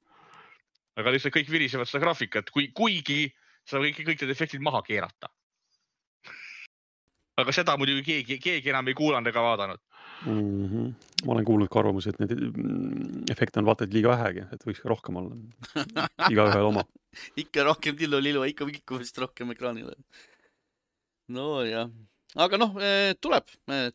[1.00, 3.26] aga lihtsalt kõik virisevad seda graafikat, kui, kuigi
[3.66, 5.30] saab kõik, kõik need efektid maha keerata.
[7.42, 9.82] aga seda muidugi keegi, keegi enam ei kuulanud ega vaadanud.
[10.26, 10.66] mm.
[10.70, 10.92] -hmm.
[11.26, 14.66] ma olen kuulnud ka arvamusi, et neid mm, efekte on vaata et liiga vähegi, et
[14.68, 15.37] võiks ka rohkem olla.
[16.33, 16.85] igaühel oma.
[17.37, 19.96] ikka rohkem tillu-lilu, ikka liikumist rohkem ekraanile.
[21.30, 21.90] nojah,
[22.37, 22.80] aga noh,
[23.20, 23.52] tuleb,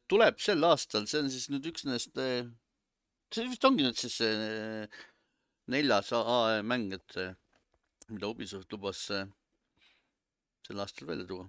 [0.08, 2.16] tuleb sel aastal, see on siis nüüd üks nendest,
[3.32, 4.22] see vist ongi nüüd siis
[5.72, 7.34] neljas AE mäng, et eh,
[8.10, 9.26] mida Ubisoft lubas eh,
[10.68, 11.48] sel aastal välja tuua.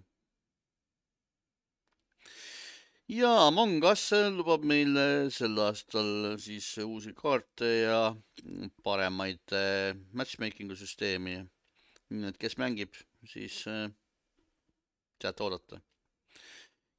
[3.09, 8.01] Ja Among Us lubab meile sel aastal siis uusi kaarte ja
[8.85, 11.43] paremaid eh, matchmaking'u süsteemi.
[12.11, 12.95] nii et kes mängib,
[13.27, 13.65] siis
[15.19, 15.81] teate oodata.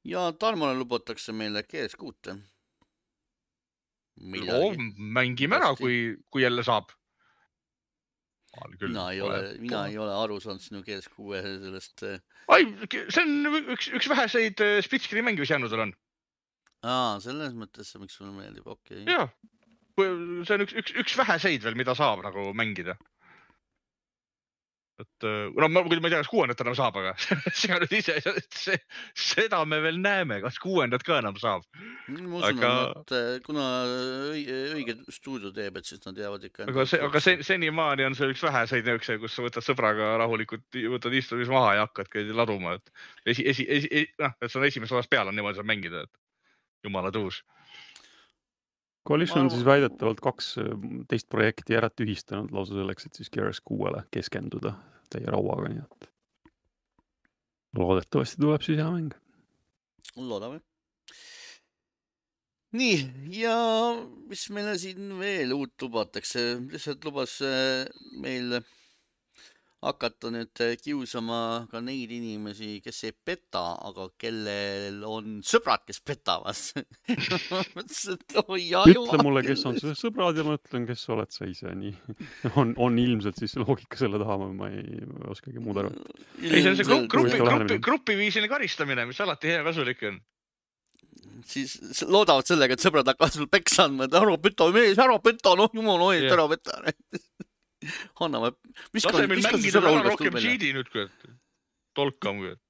[0.04, 2.36] ja Tarmole lubatakse meile GS6-e.
[4.96, 6.90] mängime ära, kui, kui jälle saab.
[8.80, 12.18] Mina ei ole, mina ei ole aru saanud sinu GS6-e sellest eh,
[12.54, 15.94] ai, see on üks, üks väheseid äh, split-screen'i mänge, mis jäänud on.
[16.86, 19.14] aa, selles mõttes, miks sulle meeldib, okei okay..
[19.14, 19.30] jah,
[19.98, 22.98] see on üks, üks, üks väheseid veel, mida saab nagu mängida.
[24.98, 27.12] Et äh, no ma, ma ei tea, kas kuuendat enam saab, aga
[27.58, 28.16] see on nüüd ise,
[28.54, 28.78] see,
[29.14, 31.66] seda me veel näeme, kas kuuendat ka enam saab.
[32.08, 33.66] ma usun Aga- et eh, kuna
[34.34, 36.66] õige, stuudio teeb, et siis nad jäävad ikka.
[36.72, 40.66] aga see, aga see, senimaani on see üks väheseid niisuguseid, kus sa võtad sõbraga rahulikult,
[40.96, 44.98] võtad istumis maha ja hakkadki laduma, et esi, esi, esi, noh, et sul on esimesest
[44.98, 47.42] osast peale on niimoodi saab mängida, et jumala tõus.
[49.08, 50.72] Coalition on siis väidetavalt kaks äh,
[51.08, 54.74] teist projekti ära tühistanud lausa selleks, et siis Gears kuuele keskenduda
[55.08, 56.08] täie rauaga, nii et
[57.78, 59.14] loodetavasti tuleb siis hea mäng.
[60.16, 60.60] loodame.
[62.76, 62.96] nii,
[63.32, 63.56] ja
[64.28, 67.86] mis meile siin veel uut lubatakse, lihtsalt lubas eh,
[68.20, 68.58] meil
[69.84, 76.00] hakata nüüd eh, kiusama ka neid inimesi, kes ei peta, aga kellel on sõbrad, kes
[76.02, 76.58] petavad.
[77.76, 81.30] mõtlesin, et oi ja ütle mulle, kes on su sõbrad ja ma ütlen, kes oled
[81.34, 81.94] sa ise, nii.
[82.60, 84.98] on, on ilmselt siis loogika selle taha, ma ei
[85.30, 86.18] oskagi muud arvata.
[86.42, 90.18] ei, see on see grupp, grupi, grupi grupiviisiline karistamine, mis alati hea kasulik on.
[91.46, 95.54] siis loodavad sellega, et sõbrad hakkavad sulle peksa andma, et ära peta mees, ära peta,
[95.58, 96.34] noh jumala eest, Jah.
[96.34, 96.82] ära peta.
[98.24, 98.52] anname,
[98.94, 101.28] viskan, lase meil viskan su mängida hulgast rohkem siidi nüüd, kurat.
[101.96, 102.62] tolkam, kurat.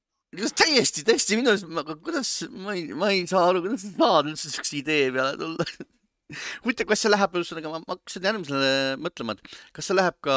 [0.61, 4.33] täiesti, täiesti minu arust, aga kuidas, ma ei, ma ei saa aru, kuidas sa saad
[4.33, 5.68] üldse siukse idee peale tulla.
[6.64, 10.37] huvitav, kas see läheb, ühesõnaga ma ma hakkasin järgmisele mõtlema, et kas see läheb ka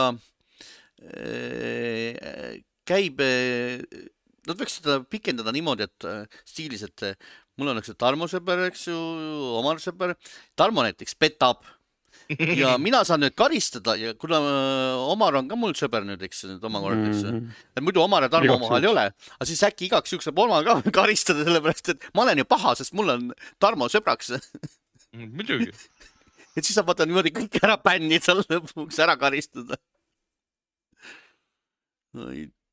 [1.03, 3.29] äh, käibe,
[4.47, 8.63] nad võiks seda pikendada niimoodi, et äh, stiilis, et äh, mul on üks Tarmo sõber,
[8.69, 8.97] eks ju,
[9.59, 10.15] Omar sõber,
[10.55, 11.67] Tarmo näiteks petab
[12.61, 16.43] ja mina saan nüüd karistada ja kuna äh, Omar on ka mul sõber nüüd, eks
[16.49, 17.49] nüüd omakorda, eks Mhm.
[17.77, 19.05] et muidu Omar ja Tarmo omavahel ei ole,
[19.37, 22.75] aga siis äkki igaks juhuks saab Omar ka karistada, sellepärast et ma olen ju paha,
[22.79, 24.33] sest mul on Tarmo sõbraks.
[25.15, 25.71] muidugi.
[26.55, 29.77] et siis saab vaata niimoodi kõik ära bännida lõpuks, ära karistada.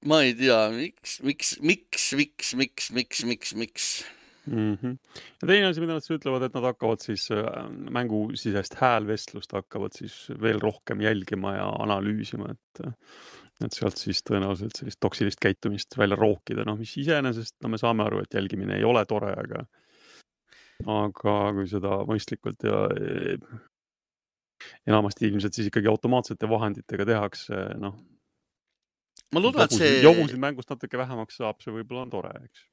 [0.08, 3.88] ma ei tea, miks, miks, miks, miks, miks, miks, miks, miks.
[4.48, 4.94] Mhm.
[5.42, 7.48] ja teine asi, mida nad siis ütlevad, et nad hakkavad siis äh,
[7.94, 12.84] mängusisest häälvestlust hakkavad siis veel rohkem jälgima ja analüüsima, et
[13.58, 18.04] et sealt siis tõenäoliselt sellist toksilist käitumist välja rookida, noh, mis iseenesest, no me saame
[18.04, 19.64] aru, et jälgimine ei ole tore, aga
[20.86, 22.84] aga kui seda mõistlikult ja
[24.86, 27.98] enamasti ilmselt siis ikkagi automaatsete vahenditega tehakse, noh,
[29.34, 32.66] ma loodan, et see, jobusid mängust natuke vähemaks saab, see võib-olla on tore, eks.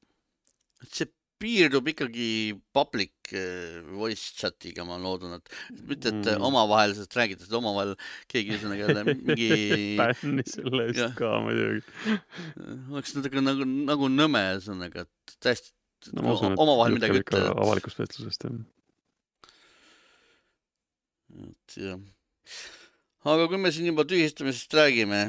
[0.91, 1.09] see
[1.41, 2.27] piirdub ikkagi
[2.73, 5.49] public eh, voice chat'iga, ma loodan, et
[5.89, 6.43] mitte, et Mm.
[6.47, 7.95] omavahelisest räägitakse, et omavahel
[8.31, 9.49] keegi ühesõnaga mingi
[9.99, 11.15] bänni selle eest Jah.
[11.17, 11.83] ka muidugi.
[12.93, 15.73] oleks natuke nagu, nagu nõme, ühesõnaga, et täiesti
[16.15, 17.59] no et omavahel midagi ikka ütlevad.
[17.65, 18.57] avalikust vestlusest jah.
[21.49, 21.99] et jah.
[23.25, 25.21] aga kui me siin juba tühistamisest räägime,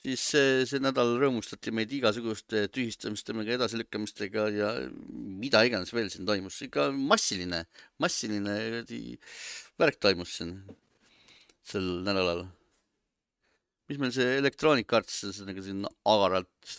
[0.00, 4.70] siis see, see nädal rõõmustati meid igasuguste tühistamistega, edasilükkamistega ja
[5.10, 7.64] mida iganes veel siin toimus, ikka massiline,
[8.00, 8.56] massiline
[9.80, 10.56] värk toimus siin
[11.66, 12.46] sel nädalal.
[13.90, 16.76] mis meil see Electronic Arts ühesõnaga siin agaralt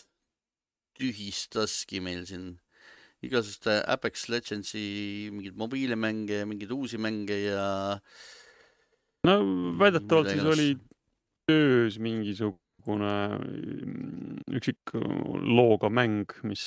[0.98, 2.56] tühistaski meil siin?
[3.22, 4.80] Igasuguste Apex Legendsi
[5.30, 8.00] mingeid mobiilimänge ja mingeid uusi mänge ja
[9.28, 9.36] no
[9.78, 10.66] väidetavalt siis oli
[11.46, 16.64] töös mingisugune mm, üksik looga mäng, mis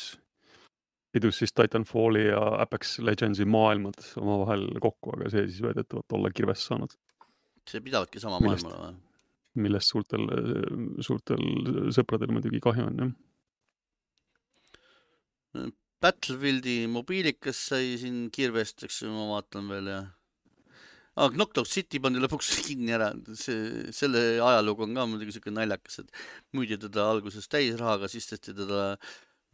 [1.15, 6.65] sidus siis Titanfalli ja Apex Legendsi maailmad omavahel kokku, aga see siis väidetavalt olla kirves
[6.67, 6.91] saanud,
[7.69, 8.99] see pidavadki sama maailma olema.
[9.55, 10.27] millest suurtel,
[11.07, 11.43] suurtel
[11.95, 13.15] sõpradel muidugi kahju on jah.
[16.03, 20.01] Battlefieldi mobiilikas sai siin kiirvesteks, ma vaatan veel ja
[21.15, 21.29] ah,.
[21.31, 26.25] Knockout City pandi lõpuks kinni ära, see, selle ajalugu on ka muidugi siuke naljakas, et
[26.57, 28.95] müüdi teda alguses täisrahaga, siis tehti teda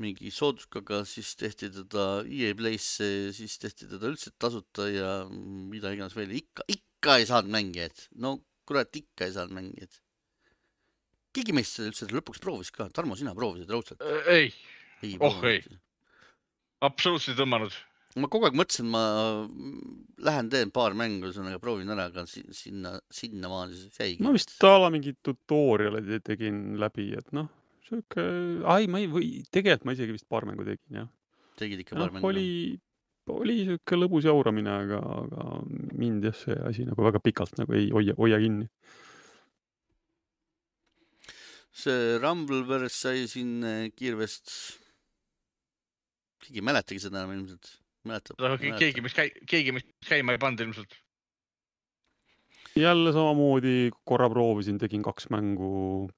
[0.02, 6.16] mingi sooduskaga, siis tehti teda EA Play'sse, siis tehti teda üldse tasuta ja mida iganes
[6.18, 10.00] veel, ikka, ikka ei saanud mängijaid, no kurat, ikka ei saanud mängijaid.
[11.36, 14.02] keegi meist seda üldse lõpuks proovis ka, Tarmo, sina proovisid raudselt?
[14.28, 14.52] ei,
[15.06, 15.62] ei Oh, ei..
[16.82, 17.78] absoluutselt ei tõmmanud.
[18.20, 19.02] Ma kogu aeg mõtlesin, ma
[20.26, 24.24] lähen teen paar mängu, ühesõnaga proovin ära, aga si- sinna, sinnamaani see jäigi.
[24.26, 27.48] ma vist a la mingi tutorial'i tegin läbi, et noh,
[27.88, 28.26] sihuke,
[28.68, 31.10] ai ma ei või, tegelikult ma isegi vist paar mängu tegin jah.
[31.62, 32.28] tegid ikka paar jah, mängu?
[32.28, 32.50] oli,
[33.32, 35.48] oli sihuke lõbus jauramine, aga, aga
[35.96, 38.68] mind jah, see asi nagu väga pikalt nagu ei hoia, hoia kinni.
[41.72, 43.62] see Rumbleverse sai siin
[43.96, 44.52] kiirvest.
[46.42, 47.78] keegi ei mäletagi seda enam ilmselt.
[48.08, 48.42] mäletab?
[48.80, 50.96] keegi, mis käi-, keegi, mis käima ei pannud ilmselt.
[52.76, 56.10] jälle samamoodi korra proovisin, tegin kaks mängu,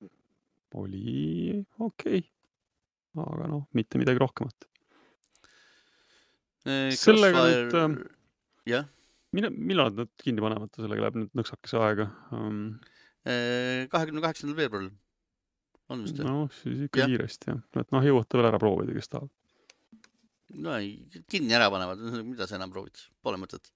[0.73, 3.25] oli okei okay..
[3.25, 4.69] aga noh, mitte midagi rohkemat.
[6.95, 7.99] sellega nüüd, ähm,
[8.69, 8.87] jah,
[9.35, 12.67] mille, millal nad kinni panevad, sellega läheb nüüd nõksakese aega um,.
[13.23, 14.91] kahekümne kaheksandal veebruaril
[15.93, 16.27] on vist jah?
[16.27, 17.11] noh, siis ikka Jah.
[17.11, 19.31] kiiresti jah, et noh, jõuate veel ära proovida, kes tahab.
[20.53, 20.97] No ei,
[21.29, 23.71] kinni ära panevad, mida sa enam proovid, pole mõtet.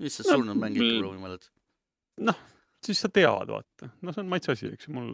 [0.00, 1.48] lihtsalt No, surnud mäng ikka mul- proovima oled.
[2.28, 2.38] noh,
[2.84, 5.10] siis sa tead, vaata, noh, see on maitse asi, eks ju, mul,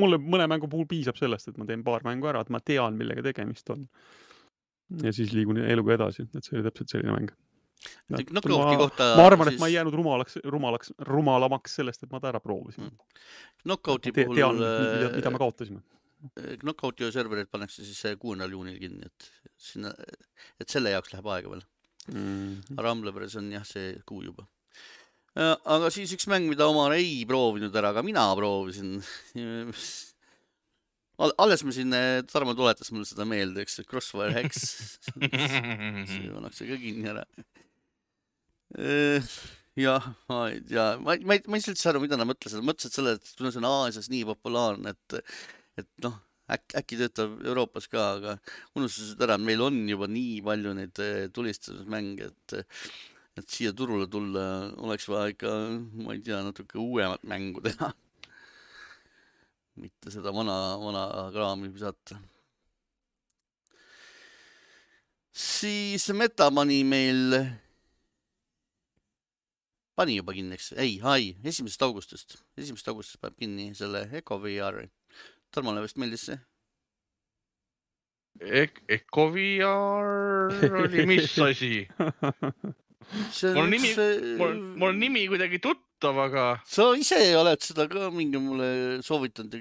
[0.00, 2.96] mulle mõne mängu puhul piisab sellest, et ma teen paar mängu ära, et ma tean,
[2.98, 3.86] millega tegemist on.
[5.02, 7.30] ja siis liigun eluga edasi, et see oli täpselt selline mäng.
[8.10, 12.20] Knockouti kohta ma arvan, et siis- ma ei jäänud rumalaks, rumalaks, rumalamaks sellest, et ma
[12.20, 12.98] ta ära proovisin Mm.
[13.64, 15.80] Knockouti puhul tean, mida, mida me kaotasime.
[16.38, 19.30] Äh, Knockouti serverid pannakse siis äh, kuuendal juunil kinni, et
[19.60, 19.92] sinna,
[20.60, 21.66] et selle jaoks läheb aega veel.
[22.10, 22.78] Mm.
[22.80, 24.46] Rumbleveres on jah, see kuu juba.
[25.36, 28.98] aga siis üks mäng, mida Omar ei proovinud ära, aga mina proovisin.
[31.20, 31.94] alles ma siin,
[32.32, 34.66] Tarmo tuletas mulle seda meelde, eks, Crossfire Hex.
[36.10, 37.24] see pannakse ka kinni ära.
[39.78, 42.62] jah, ma ei tea, ma, ma ei, ma ei saa üldse aru, mida nad mõtlesid,
[42.66, 45.18] mõtlesid selle, et kuna see on Aasias nii populaarne, et,
[45.78, 46.16] et noh,
[46.50, 48.36] äkki, äkki töötab Euroopas ka, aga
[48.78, 52.56] unustasid ära, et meil on juba nii palju neid eh, tulistamismänge, et,
[53.40, 54.44] et siia turule tulla
[54.82, 55.54] oleks vaja ikka,
[56.02, 57.92] ma ei tea, natuke uuemat mängu teha.
[59.80, 62.18] mitte seda vana, vana kraami visata.
[65.32, 67.36] siis Metamani meil
[70.00, 74.88] pani juba kinni, eks, ei, ai, esimesest augustist, esimesest augustist paneb kinni selle Eco VR-i.
[75.54, 76.38] Tarmole vist meeldis see?
[78.40, 80.52] Ek-, Ecoviar
[80.84, 81.84] oli mis asi?
[81.98, 84.34] Mul on nimi- see...
[84.38, 88.68] mul, mul on nimi kuidagi tuttav, aga sa ise oled seda ka mingi mulle
[89.04, 89.56] soovitanud.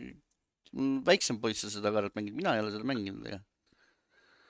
[1.08, 3.26] väiksem poiss on seda karjat mänginud, mina ei ole seda mänginud,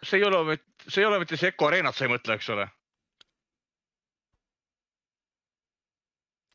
[0.04, 2.68] see ei ole, see ei ole mitte see Eco Arenat sa ei mõtle, eks ole?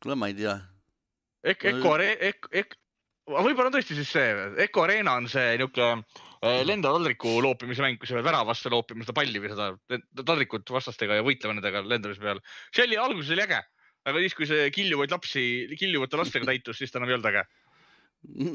[0.05, 0.55] kuule, ma ei tea.
[1.43, 2.77] Ek-, Eco Are-, Ek-, Ek-,
[3.25, 4.31] võib-olla on tõesti siis see,
[4.65, 6.03] Eco Arena on see niisugune
[6.45, 9.71] äh, lendava taldriku loopimise mäng, kus sa pead väravasse loopima seda palli või seda
[10.21, 12.41] taldrikut vastastega ja võitlema nendega lendamise peal.
[12.75, 13.61] see oli, alguses oli äge,
[14.05, 15.45] aga siis, kui see kiljuvaid lapsi,
[15.79, 17.45] kiljuvate lastega täitus, siis ta enam ei olnud äge.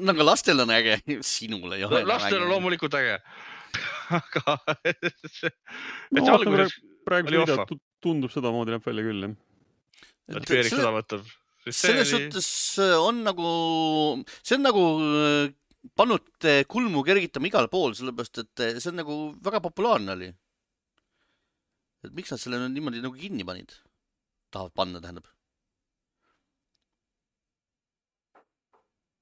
[0.07, 2.05] no aga lastel on äge, sinul ei ole.
[2.07, 2.49] lastel on.
[2.55, 3.19] loomulikult äge.
[4.21, 4.57] aga
[5.39, 7.67] see, et No see vaatame alguses, praegu Oli vahva.
[7.71, 9.37] tu- tundub sedamoodi näeb välja küll, jah.
[10.41, 11.27] et Erik seda võtab.
[11.77, 12.49] Selles suhtes
[12.83, 13.51] äh, on nagu,
[14.43, 15.53] see on nagu äh,
[15.97, 20.31] pannud kulmu kergitama igal pool, sellepärast et äh, see on nagu väga populaarne oli.
[22.05, 23.75] et miks nad selle niimoodi nagu kinni panid?
[24.51, 25.29] tahavad panna, tähendab.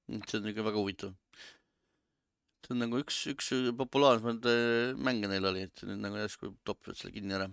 [0.09, 1.15] see on ikka väga huvitav.
[2.65, 7.15] see on nagu üks, üks populaarsemaid mänge neil oli, et nüüd nagu järsku topivad selle
[7.17, 7.49] kinni ära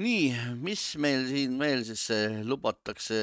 [0.00, 3.20] nii, mis meil siin veel siis eh, lubatakse?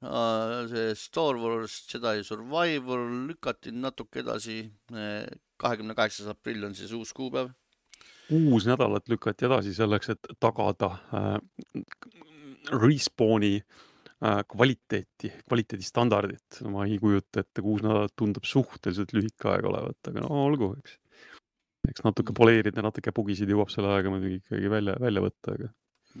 [0.00, 4.70] see Star Wars Jedi Survivor lükati natuke edasi.
[5.60, 7.50] kahekümne kaheksas aprill on siis uus kuupäev.
[8.28, 11.36] kuus nädalat lükati edasi selleks, et tagada äh,
[12.72, 16.62] Respawni äh, kvaliteeti, kvaliteedistandardit.
[16.70, 20.96] ma ei kujuta ette, kuus nädalat tundub suhteliselt lühike aeg olevat, aga no olgu, eks.
[21.88, 25.70] Eks natuke poleerida, natuke bugisid jõuab selle ajaga muidugi ikkagi välja, välja võtta, aga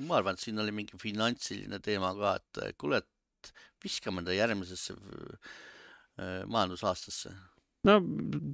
[0.06, 4.94] ma arvan, et siin oli mingi finantsiline teema ka, et kuule, et viskame ta järgmisesse
[4.94, 7.32] eh, majandusaastasse.
[7.88, 7.96] no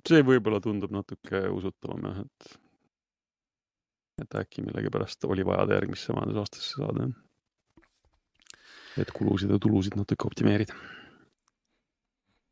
[0.09, 2.55] see võib-olla tundub natuke usutavam jah, et
[4.23, 7.11] et äkki millegipärast oli vaja ta järgmisse majandusaastasse saada,
[8.97, 10.73] et kulusid ja tulusid natuke optimeerida.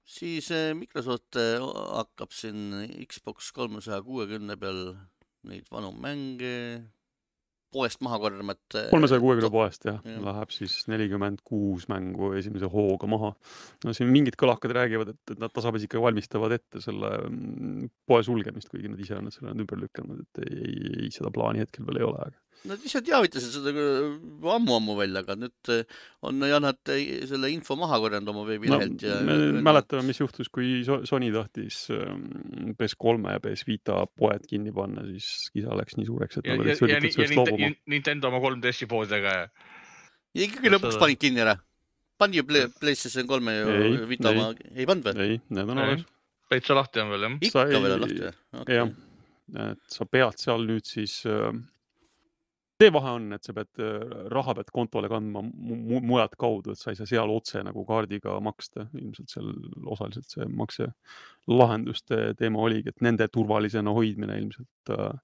[0.05, 1.61] Siis eh, Microsoft eh,
[1.99, 2.73] hakkab siin
[3.09, 4.95] Xbox kolmesaja kuuekümne peal
[5.49, 6.55] neid vanu mänge
[7.75, 8.79] poest maha korjama, et.
[8.93, 13.35] kolmesaja kuuekümne poest jah ja., läheb siis nelikümmend kuus mängu esimese hooga maha.
[13.85, 18.23] no siin mingid kõlakad räägivad, et, et nad tasapisi ikka valmistavad ette selle mm, poe
[18.27, 21.65] sulgemist, kuigi nad ise on selle nüüd ümber lükanud, et ei, ei, ei seda plaani
[21.65, 23.73] hetkel veel ei ole, aga Nad ise teavitasid seda
[24.55, 25.83] ammu-ammu välja, aga nüüd eh,
[26.25, 29.19] on jah, nad eh, selle info maha korjanud oma no, veebilehelt ja.
[29.27, 34.73] me mäletame, mis juhtus, kui So- Sony tahtis ähm, PS3 ja PS Vita poed kinni
[34.73, 37.37] panna, siis kisa läks nii suureks, et ja, nad ja, olid ja, sunnitud ja, sellest
[37.37, 37.64] ja loobuma.
[37.93, 39.45] Nintendo oma 3DS-i poodidega ja
[40.35, 41.57] ja ikkagi lõpuks panid kinni ära.
[42.19, 44.39] pandi ju Play, PlayStation kolme ju Ei, Vita ei.
[44.39, 45.21] oma, ei pannud veel?
[45.21, 45.85] ei, need on Ei.
[45.85, 46.05] alles.
[46.51, 47.37] täitsa lahti on veel jah.
[47.41, 48.33] ikka Sai- veel on lahti
[48.65, 48.91] või jah,
[49.71, 51.53] et sa pead seal nüüd siis äh,
[52.81, 54.01] see vahe on, et sa pead äh,
[54.33, 57.85] raha pead kontole kandma mu mu mujalt kaudu, et sa ei saa seal otse nagu
[57.89, 59.53] kaardiga maksta, ilmselt seal
[59.95, 65.15] osaliselt see makselahenduste teema oligi, et nende turvalisena hoidmine ilmselt äh,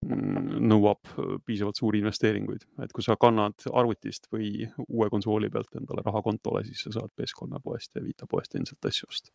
[0.00, 6.04] nõuab äh, piisavalt suuri investeeringuid, et kui sa kannad arvutist või uue konsooli pealt endale
[6.06, 9.32] raha kontole, siis sa saad PS3 poest ja Vita poest ilmselt asju osta.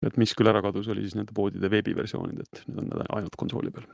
[0.00, 3.34] et mis küll ära kadus, oli siis nende poodide veebiversioonid, et need on need ainult
[3.36, 3.84] konsooli peal.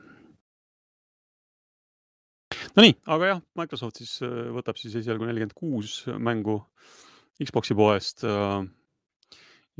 [2.77, 6.61] Nonii, aga jah, Microsoft siis äh, võtab siis esialgu nelikümmend kuus mängu
[7.43, 8.23] Xbox'i poest.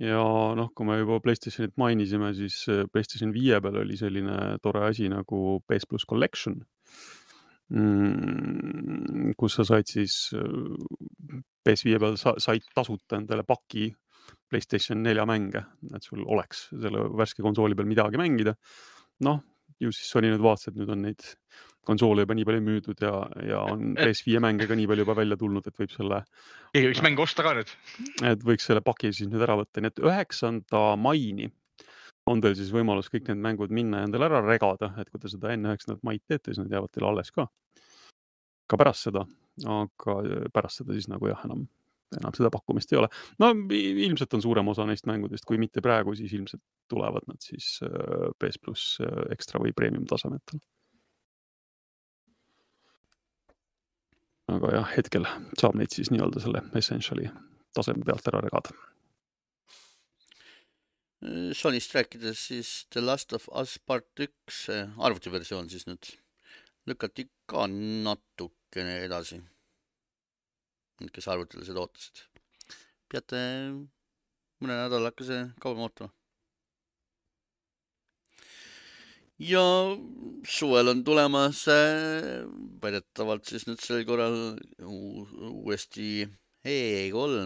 [0.02, 0.24] Ja
[0.58, 5.10] noh, kui me juba Playstationit mainisime, siis äh, Playstation viie peal oli selline tore asi
[5.12, 6.60] nagu PS pluss Collection.
[9.36, 13.89] kus sa said siis äh, PS5 peal sa, said tasuta endale paki
[14.48, 18.56] Playstation nelja mänge, et sul oleks selle värske konsooli peal midagi mängida.
[19.26, 19.41] noh,
[19.82, 21.26] ju siis Sony nüüd vaatas, et nüüd on neid
[21.88, 23.13] konsoole juba nii palju müüdud ja,
[23.47, 26.23] ja on PS5 mänge ka nii palju juba välja tulnud, et võib selle,
[26.75, 27.71] keegi võiks mänge osta ka nüüd.
[28.31, 31.49] et võiks selle paki siis nüüd ära võtta, nii et üheksanda maini
[32.31, 35.31] on teil siis võimalus kõik need mängud minna ja endale ära regada, et kui te
[35.31, 37.47] seda enne üheksandat maid teete, siis nad jäävad teile alles ka.
[38.67, 39.23] ka pärast seda,
[39.63, 40.15] aga
[40.53, 41.63] pärast seda siis nagu jah, enam,
[42.19, 43.11] enam seda pakkumist ei ole.
[43.39, 47.77] no ilmselt on suurem osa neist mängudest, kui mitte praegu, siis ilmselt tulevad nad siis
[47.88, 50.59] äh, PS pluss äh, ekstra või premium tasemetel.
[54.52, 55.28] Aga jah, hetkel
[55.60, 57.28] saab neid siis nii-öelda selle Essentiali
[57.76, 58.72] taseme pealt ära regada.
[61.58, 66.12] Sonyst rääkides, siis The Last of Us Part üks arvutiversioon siis nüüd
[66.88, 69.41] lükati ka natukene edasi.
[71.02, 72.24] Need, kes arvutile seda ootasid,
[73.12, 73.41] peate
[74.62, 76.14] mõne nädalakese kauem ootama.
[79.39, 79.63] Ja
[80.47, 82.45] suvel on tulemas äh,
[82.81, 86.25] väidetavalt siis nüüd sel korral uu- uuesti
[86.67, 87.45] E3,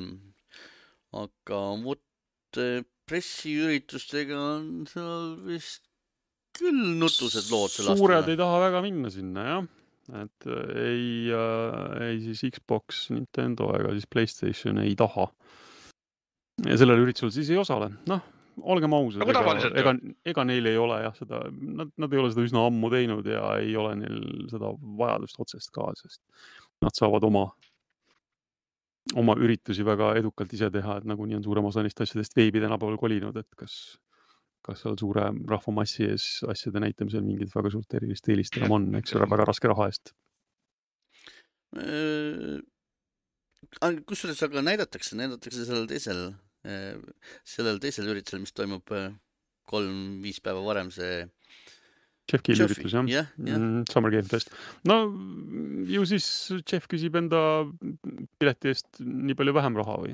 [1.20, 2.82] aga vot äh,
[3.12, 5.84] pressiüritustega on seal vist
[6.56, 8.40] küll nutused lood selle suured aastaga ei.
[8.40, 9.70] taha väga minna sinna jah,
[10.24, 15.28] et äh, ei äh,, ei siis Xbox, Nintendo ega siis Playstation ei taha.
[16.68, 18.24] ja sellel üritusel siis ei osale, noh,
[18.60, 19.94] olgem ausad, Nagu ega ega,
[20.34, 23.44] ega neil ei ole jah seda, nad, nad ei ole seda üsna ammu teinud ja
[23.62, 24.22] ei ole neil
[24.52, 26.22] seda vajadust otsest ka, sest
[26.84, 27.46] nad saavad oma,
[29.22, 33.00] oma üritusi väga edukalt ise teha, et nagunii on suurem osa neist asjadest veebi tänapäeval
[33.02, 33.78] kolinud, et kas,
[34.66, 39.16] kas seal suure rahvamassi ees asjade näitamisel mingit väga suurt erilist eelist enam on, eks
[39.18, 40.14] ole, väga raske raha eest.
[41.80, 42.60] Äh,
[44.08, 46.32] kusjuures aga näidatakse, näidatakse sellel teisel,
[46.62, 49.12] sellel teisel üritusel, mis toimub äh,
[49.72, 51.26] kolm-viis päeva varem, see.
[52.32, 53.08] Jeff Keeli üritus jah?
[53.10, 53.58] jah, jah.
[53.58, 54.54] Mm, Summer Game Fest.
[54.88, 55.02] no
[55.90, 56.26] ju siis
[56.62, 57.42] Jeff küsib enda
[58.40, 60.14] pileti eest nii palju vähem raha või,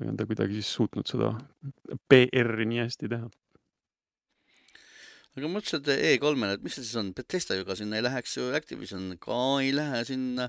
[0.00, 1.34] või on ta kuidagi siis suutnud seda
[2.10, 3.28] PR-i nii hästi teha?
[5.38, 8.36] aga mõtlesin, et E3-le, et mis see siis on, Betesta ju ka sinna ei läheks
[8.38, 10.48] ju, Activision ka ei lähe sinna.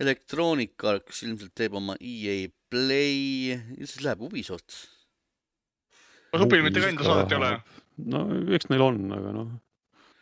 [0.00, 4.78] Electronic Arts ilmselt teeb oma EA Play, siis läheb Ubisoft.
[6.32, 7.50] kas Upil mitte ka enda saadet ei ole?
[8.12, 8.22] no
[8.56, 9.50] eks neil on, aga noh,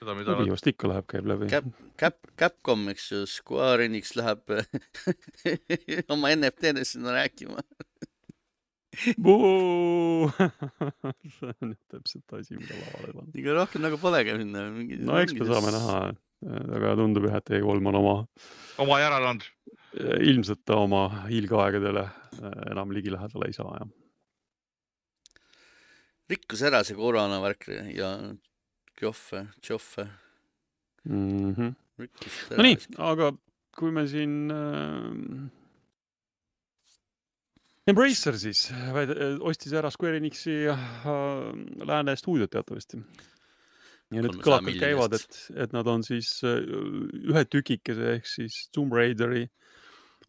[0.01, 1.51] seda, mida nad Ubisoft ikka läheb, käib läbi.
[1.53, 1.69] Cap,
[2.01, 4.57] Cap, Capcom, eks ju, Square Enix läheb
[6.17, 7.63] oma NFT-dest sinna rääkima.
[8.91, 9.15] See
[11.63, 13.31] on täpselt asi, mida lavale panna.
[13.39, 14.65] ega rohkem nagu polegi sinna.
[15.07, 15.99] no eks me saame näha,
[16.77, 18.15] aga tundub jah, et E3 on oma,
[18.83, 19.47] oma järele andnud.
[19.99, 23.89] Ilmselt ta oma hiilgeaegadele äh, enam ligilähedale ei saa jah.
[26.31, 27.67] rikkus ära see koroona värk
[27.97, 28.11] ja
[29.01, 30.09] Geoffe, Geoffe
[31.05, 31.75] Mm -hmm.
[31.99, 32.35] rikkus.
[32.51, 33.33] no nii, aga
[33.79, 35.49] kui me siin äh,.
[37.89, 40.79] Embracer siis väid- ostis ära Square Enixi äh,
[41.89, 43.01] lääne stuudiot teatavasti.
[44.11, 46.61] ja nüüd 300 kõlakad käivad, et, et nad on siis äh,
[47.31, 49.47] ühe tükikese ehk siis Tomb Raideri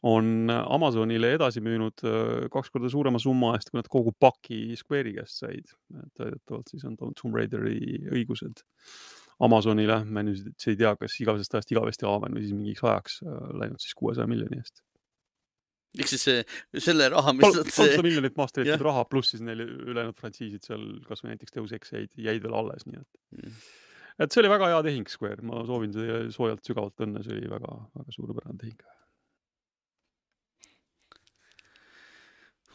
[0.07, 5.15] on Amazonile edasi müünud äh, kaks korda suurema summa eest, kui nad kogu paki Square'i
[5.19, 5.73] käest said.
[6.01, 8.63] et väidetavalt siis on Tomb Raideri õigused
[9.41, 13.43] Amazonile, ma nüüd ei tea, kas igavesest ajast igavesti aamen või siis mingiks ajaks äh,
[13.63, 14.83] läinud siis kuuesaja miljoni eest.
[15.99, 16.41] ehk siis see,
[16.79, 18.81] selle raha, mis nad kolmsada miljonit tehtud jah.
[18.89, 22.87] raha, pluss siis neil ülejäänud frantsiisid seal kasvõi näiteks Deus Ex jäid, jäid veel alles,
[22.89, 23.51] nii et Mm.
[24.19, 27.47] et see oli väga hea tehing Square, ma soovin teile soojalt sügavalt õnne, see oli
[27.47, 28.81] väga, väga suurepärane tehing.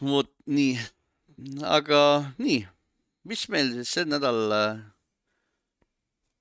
[0.01, 0.77] Vot nii,
[1.65, 2.01] aga
[2.37, 2.61] nii,
[3.27, 4.81] mis meil siis sel nädal äh,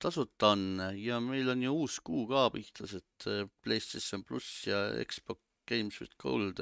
[0.02, 4.88] tasuta on ja meil on ju uus kuu ka pihtas, et äh, PlayStation pluss ja
[5.04, 6.61] Xbox Games with Gold.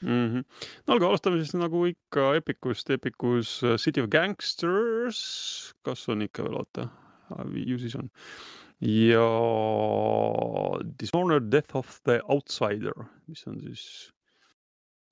[0.00, 0.28] mm.
[0.28, 0.44] -hmm.
[0.86, 6.42] no aga alustame siis nagu ikka Epicust, Epicus äh, City of Gangsters, kas on ikka
[6.42, 6.88] veel, oota,
[7.54, 8.10] ju siis on.
[8.80, 9.28] ja
[11.00, 14.12] Dishonored Death of the Outsider, mis on siis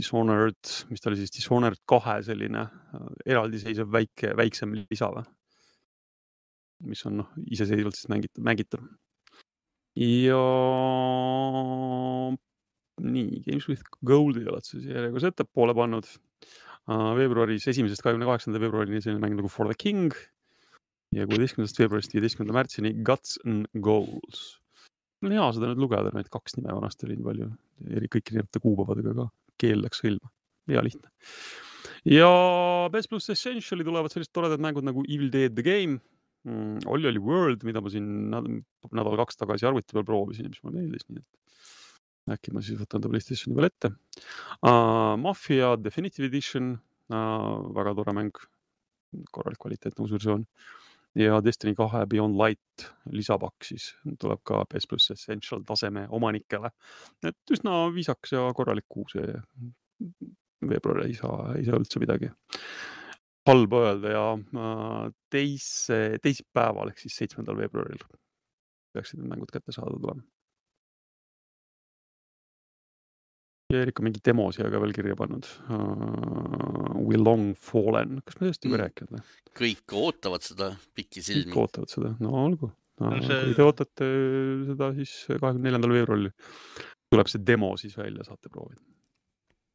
[0.01, 0.59] Dishonored,
[0.90, 5.24] mis ta oli siis Dishonored kahe selline äh, eraldiseisev väike, väiksem lisa või?
[6.84, 8.82] mis on noh, iseseisvalt siis mängitav, mängitav.
[9.97, 10.40] ja
[13.05, 17.12] nii, Games with Gold'i oled sa siia järjekorras ettepoole pannud uh,.
[17.18, 20.12] veebruaris, esimesest kahekümne kaheksanda veebruarini selline mäng nagu For the King
[21.14, 24.45] ja kuueteistkümnendast veebruarist viieteistkümnenda märtsini Guts and Goals.
[25.22, 27.47] mul on hea seda nüüd lugeda, need kaks nime vanasti oli nii palju,
[27.97, 29.28] eri, kõik erinevate kuupäevadega ka,
[29.61, 30.30] keel läks hõlma,
[30.70, 31.11] hea lihtne.
[32.09, 32.30] ja
[32.92, 36.00] PS pluss Essentiali tulevad sellised toredad mängud nagu Evil Dead the Game,
[36.48, 38.50] mm, oli, oli World, mida ma siin näd-
[38.92, 43.05] nädal-kaks tagasi arvuti peal proovisin ja mis mulle meeldis, nii et äkki ma siis võtan
[43.05, 45.14] ta Playstationi peal ette uh,.
[45.20, 46.72] Mafia Definitive Edition
[47.12, 48.46] uh,, väga tore mäng,
[49.30, 50.46] korralik kvaliteetne uus versioon
[51.18, 56.70] ja Destiny kahe Beyond Light lisapakk siis tuleb ka PS pluss Essential taseme omanikele.
[57.26, 59.38] et üsna viisakas ja korralik kuu see
[60.64, 62.30] veebruar ei saa, ei saa üldse midagi
[63.46, 68.04] halba öelda ja äh, teise, teisipäeval ehk siis seitsmendal veebruaril
[68.94, 70.24] peaksid need mängud kättesaadavad olema.
[73.74, 76.94] Ja Erik on mingi demo siia ka veel kirja pannud uh,.
[77.04, 78.82] We long fallen, kas me sellest juba Mm.
[78.86, 79.22] rääkinud või?
[79.58, 81.60] kõik ootavad seda pikisilmi kõik.
[81.64, 82.70] ootavad seda, no olgu
[83.00, 83.40] no, No see....
[83.50, 84.08] kui te ootate
[84.70, 86.30] seda, siis kahekümne neljandal veebruaril
[87.12, 88.80] tuleb see demo siis välja, saate proovida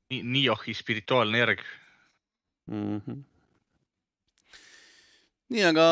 [0.09, 1.59] Niohi spirituaalne järg.
[2.71, 3.01] mm.
[3.05, 3.19] -hmm.
[5.53, 5.85] nii, aga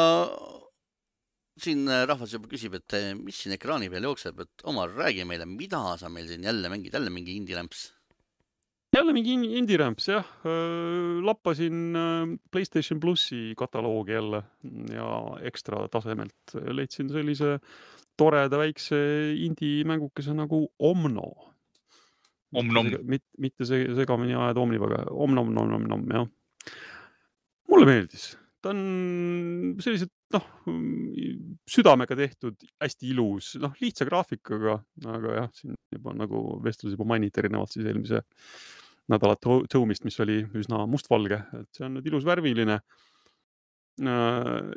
[1.58, 5.98] siin rahvas juba küsib, et mis siin ekraani peal jookseb, et Omar, räägi meile, mida
[5.98, 7.94] sa meil siin jälle mängid, jälle mingi indie-rämps.
[8.98, 10.26] Jälle mingi in- indie-rämps jah,
[11.24, 14.44] lappasin äh, Playstation plussi kataloogi jälle
[14.94, 15.10] ja
[15.48, 17.58] ekstra tasemelt leidsin sellise
[18.18, 18.98] toreda väikse
[19.46, 21.28] indie-mängukese nagu Omno.
[22.58, 22.88] Omnom.
[23.38, 26.28] mitte, see segamini ajada Omnivaga, Omnom, nom, nom, nom, jah.
[27.68, 28.30] mulle meeldis,
[28.64, 30.46] ta on sellised noh,
[31.68, 34.78] südamega tehtud, hästi ilus, noh lihtsa graafikaga,
[35.12, 38.24] aga jah, siin juba nagu vestluses juba mainiti erinevalt siis eelmise
[39.12, 42.82] nädala to- Toomist, mis oli üsna mustvalge, et see on nüüd ilus värviline.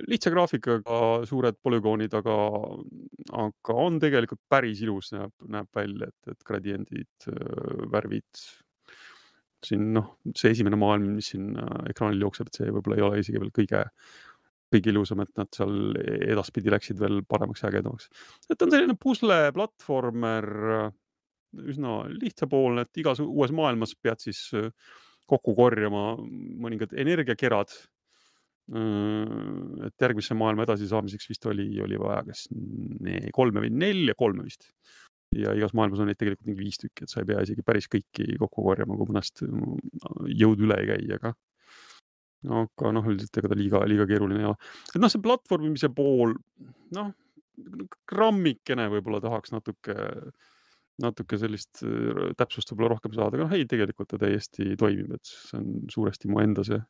[0.09, 2.37] lihtsa graafikaga, suured polügoonid, aga,
[3.43, 7.27] aga on tegelikult päris ilus, näeb, näeb välja, et, et gradiendid,
[7.93, 8.47] värvid.
[9.61, 13.19] siin noh, see esimene maailm, mis siin äh, ekraanil jookseb, et see võib-olla ei ole
[13.21, 13.83] isegi veel kõige,
[14.73, 18.09] kõige ilusam, et nad seal edaspidi läksid veel paremaks ja ägedamaks.
[18.49, 20.49] et on selline pusle platvormer,
[21.59, 24.71] üsna lihtsapoolne, et igas uues maailmas pead siis äh,
[25.31, 27.75] kokku korjama mõningad energiakerad.
[28.71, 32.45] et järgmisse maailma edasisaamiseks vist oli, oli vaja kas
[33.35, 34.69] kolme või nelja, kolme vist.
[35.35, 37.89] ja igas maailmas on neid tegelikult mingi viis tükki, et sa ei pea isegi päris
[37.91, 39.91] kõiki kokku korjama, kui mõnest mm,
[40.39, 41.35] jõud üle ei käi, aga
[42.61, 44.71] aga noh, üldiselt ega ta liiga, liiga keeruline ei ole.
[44.95, 46.37] et noh, see platvormimise pool,
[46.97, 47.11] noh,
[48.11, 49.97] grammikene võib-olla tahaks natuke,
[51.03, 55.33] natuke sellist äh, täpsust võib-olla rohkem saada, aga noh, ei, tegelikult ta täiesti toimib, et
[55.33, 56.81] see on suuresti mu enda see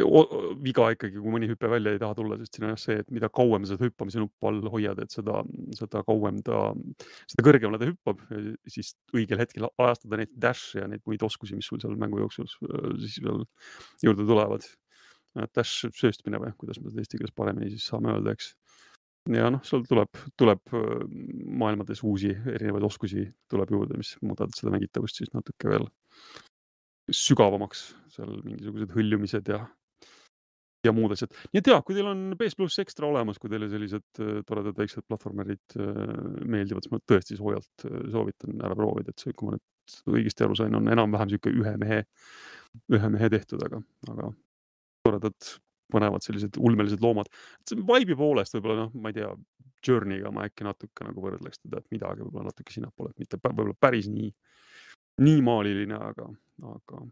[0.00, 2.98] o- viga ikkagi, kui mõni hüpe välja ei taha tulla, sest siin on jah see,
[3.02, 5.42] et mida kauem sa seda hüppamise nuppu all hoiad, et seda,
[5.76, 6.60] seda kauem ta,
[7.30, 8.22] seda kõrgemale ta hüppab,
[8.70, 12.48] siis õigel hetkel ajastada neid dash'e ja neid muid oskusi, mis sul seal mängu jooksul
[12.48, 13.44] äh, siis veel
[14.04, 14.68] juurde tulevad.
[15.56, 18.50] Dash sööstmine või kuidas me seda eesti keeles paremini siis saame öelda, eks.
[19.30, 21.04] Ja noh, sul tuleb, tuleb äh,
[21.62, 25.86] maailmades uusi erinevaid oskusi tuleb juurde, mis muudavad seda mängitavust siis natuke veel
[27.12, 29.62] sügavamaks, seal mingisugused hõljumised ja
[30.82, 31.30] ja muud asjad.
[31.52, 34.78] nii et ja, kui teil on PS pluss ekstra olemas, kui teile sellised äh, toredad
[34.78, 36.00] väiksed platvormerid äh,
[36.42, 40.58] meeldivad, siis ma tõesti soojalt soovitan ära proovida, et see, kui ma nüüd õigesti aru
[40.58, 42.02] sain, on enam-vähem sihuke ühe mehe,
[42.90, 43.78] ühe mehe tehtud, aga,
[44.10, 44.32] aga
[45.06, 45.54] toredad,
[45.92, 47.30] põnevad sellised ulmelised loomad.
[47.68, 49.30] see vibe'i poolest võib-olla noh, ma ei tea,
[49.82, 53.74] Journey'ga ma äkki natuke nagu võrdleks teda, et midagi võib-olla natuke sinnapoole, et mitte võib-olla
[53.78, 54.30] päris nii,
[55.26, 56.28] nii maaliline, aga,
[56.74, 57.02] aga,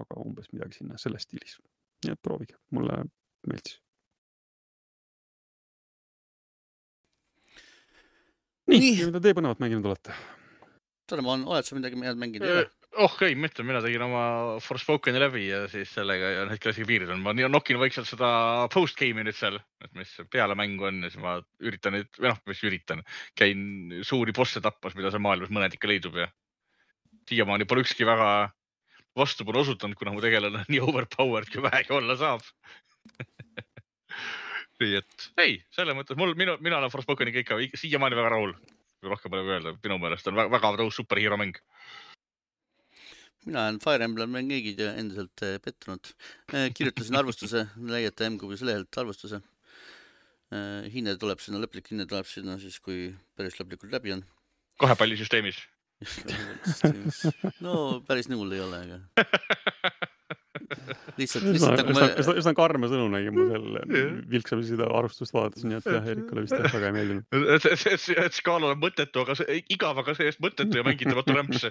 [0.00, 1.58] aga umbes midagi sinna selles stiilis
[2.04, 3.02] nii et proovige, mulle
[3.48, 3.78] meeldis.
[8.70, 9.06] nii, Nii.
[9.08, 10.14] mida teie põnevat mänginud olete?
[11.10, 12.68] olen, oled sa midagi head mänginud ole?
[12.98, 14.22] Oh ei, ma ütlen, mina tegin oma
[14.64, 18.30] Forspokeni läbi ja siis sellega ja need klassiga piirid on, ma nokin vaikselt seda
[18.72, 22.40] post-game'i nüüd seal, et mis peale mängu on ja siis ma üritan nüüd, või noh,
[22.50, 23.04] mis üritan,
[23.38, 26.30] käin suuri bosse tappas, mida seal maailmas mõned ikka leidub ja
[27.30, 28.50] siiamaani pole ükski väga
[29.18, 32.42] vastupanu osutanud, kuna mu tegelane on nii overpowered kui vähegi olla saab
[34.80, 38.54] nii et ei, selles mõttes mul, minu, mina olen Forspokeniga ikka siiamaani väga rahul.
[39.04, 41.56] rohkem pole öelda, minu meelest on väga, väga tõus superhiiro mäng.
[43.46, 46.12] Mina olen Fire Emblem Engage'id endiselt eh, pettunud.
[46.76, 49.42] kirjutasin arvustuse, leiate M-Kuubis lehelt arvustuse.
[50.90, 54.24] hinne tuleb sinna, lõplik hinne tuleb sinna siis, kui päris lõplikult läbi on.
[54.82, 55.60] kahepallisüsteemis.
[57.66, 59.26] no päris hull ei ole, aga
[61.18, 64.12] lihtsalt, lihtsalt nagu ma üsna, üsna karme sõnu nägin ma seal Jah.
[64.34, 67.24] vilksamisi seda arvustust vaadates, nii et jah, Erikule vist väga ei meeldinud.
[68.26, 71.60] et skaalal on mõttetu, aga see igav, aga see-eest mõttetu ja mängitavatu rämps.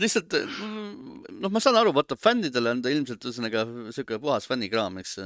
[0.00, 3.64] lihtsalt mm, noh, ma saan aru, vaata fännidele on ta ilmselt ühesõnaga
[3.94, 5.18] siuke puhas fännikraam, eks.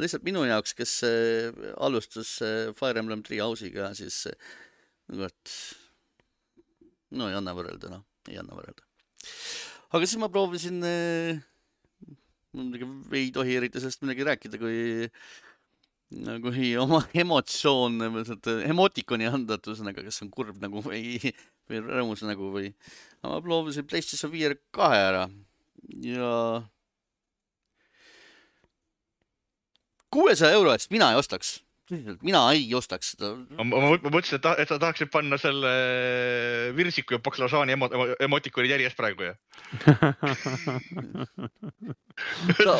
[0.00, 4.54] lihtsalt minu jaoks, kes äh, alustas äh, Fire Emblem Three House'iga, siis äh,
[5.26, 5.54] et
[7.14, 8.83] no ei anna võrrelda, noh, ei anna võrrelda.
[9.94, 10.82] Aga siis ma proovisin
[12.54, 15.08] muidugi ei tohi eriti sellest midagi rääkida, kui,
[16.44, 21.18] kui oma emotsioone või sealt emotikoni anda, et ühesõnaga, kas on kurb nagu või,
[21.70, 22.70] või rõõmus nagu või.
[23.24, 25.26] ma proovisin PlayStation VR kahe ära
[26.04, 26.30] ja
[30.14, 31.58] kuuesaja euro eest mina ei ostaks,
[31.88, 33.32] tõsiselt, mina ei ostaks seda.
[33.58, 35.72] ma, ma, ma mõtlesin, et, et sa tahaksid panna selle
[36.76, 39.34] virsiku ja baklažaani emo, emo, emotikonid järjest praegu ja.
[42.60, 42.76] ta,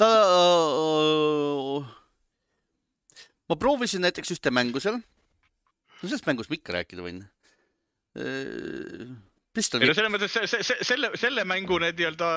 [0.00, 0.10] ta,
[3.50, 4.98] ma proovisin näiteks ühte mängu seal.
[5.02, 7.20] no sellest mängust ma ikka rääkida võin.
[8.12, 12.28] Pistol ei no selles mõttes see, see, see, selle, selle mängu need nii-öelda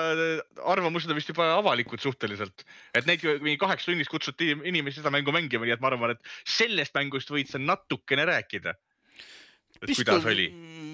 [0.68, 2.66] arvamused on vist juba avalikud suhteliselt,
[2.97, 6.34] et neid mingi kaheks tunniks kutsuti inimesi seda mängu mängima, nii et ma arvan, et
[6.57, 8.76] sellest mängust võid sa natukene rääkida.
[9.86, 10.49] kuidas oli?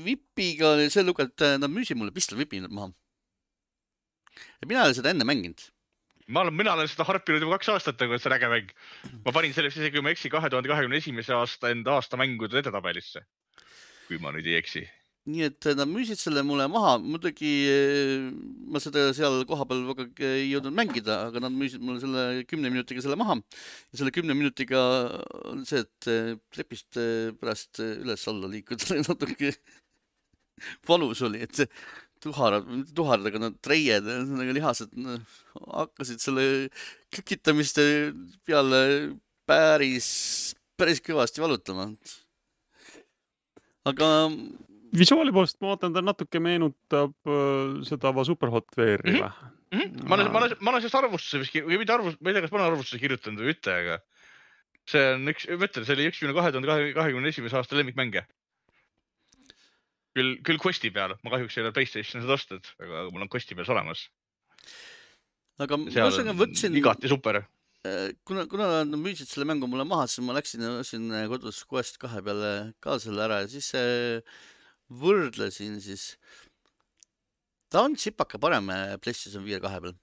[0.05, 2.91] Whipiga oli see lugu, et nad müüsid mulle Pistol Whipi maha.
[4.67, 5.65] mina ei ole seda enne mänginud.
[6.28, 8.74] ma olen, mina olen seda harpinud juba kaks aastat et see on äge mäng.
[9.26, 12.17] ma panin sellest isegi, kui ma ei eksi, kahe tuhande kahekümne esimese aasta enda aasta
[12.22, 13.26] mängude edetabelisse.
[14.05, 14.86] kui ma nüüd ei eksi.
[15.30, 18.30] Nii et nad müüsid selle mulle maha, muidugi eh,
[18.74, 23.03] ma seda seal kohapeal väga ei jõudnud mängida, aga nad müüsid mulle selle kümne minutiga
[23.05, 23.38] selle maha.
[23.91, 24.82] ja selle kümne minutiga
[25.51, 26.97] on see, et eh, trepist
[27.41, 29.53] pärast üles-alla liikuda natuke
[30.89, 31.69] valus oli, et see
[32.22, 35.19] tuharad, mitte tuharad, aga need treied, ühesõnaga lihased no,
[35.78, 36.47] hakkasid selle
[37.13, 37.86] kükitamiste
[38.47, 38.82] peale
[39.49, 40.09] päris,
[40.78, 41.89] päris kõvasti valutama.
[43.89, 44.09] aga
[44.97, 49.31] visuaali poolest ma vaatan, ta natuke meenutab äh, seda va Superhot VR-i või?
[49.71, 50.03] Mm-hmm.
[50.03, 52.43] ma olen, ma olen, ma olen sellest arvustuse vist, või mitte arvust, ma ei tea,
[52.43, 54.01] kas ma olen arvustuse kirjutanud või mitte, aga
[54.91, 58.25] see on üks, ma ütlen, see oli üks minu kahe tuhande kahekümne esimese aasta lemmikmänge.
[60.11, 63.55] küll, küll Questi peal, ma kahjuks ei ole Playstation'i seda ostnud, aga mul on Questi
[63.55, 64.03] peal see olemas.
[65.63, 67.43] aga seal ühesõnaga on võtsin, igati super.
[68.27, 72.01] kuna, kuna nad müüsid selle mängu mulle maha, siis ma läksin ja ostsin kodus Quest
[72.01, 74.19] kahe peale ka selle ära ja siis äh,
[74.91, 76.15] võrdlesin siis.
[77.71, 79.97] ta on tsipaka parem äh, PlayStation VR kahe peal.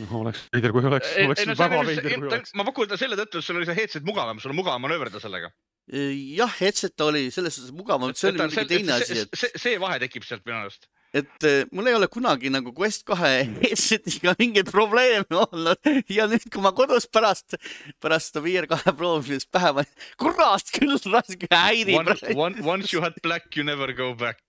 [0.00, 2.54] noh, oleks veider, kui oleks, oleks väga veider, kui oleks.
[2.56, 5.22] ma pakun ta selle tõttu, et sul oli see headset mugavam, sul on mugavam manööverdada
[5.22, 5.52] sellega.
[5.90, 9.98] jah, headset oli selles suhtes mugavam, see oli muidugi teine asi, et, see, see vahe
[10.02, 10.88] tekib sealt minu arust.
[11.16, 16.46] Et äh, mul ei ole kunagi nagu Quest kahe headsetiga mingeid probleeme olnud ja nüüd,
[16.52, 17.56] kui ma kodus pärast,
[18.02, 21.96] pärast seda VR kahe proovimist pähe panin, kurat küll raske häirib.
[22.36, 24.42] Once, once you had black, you never go back.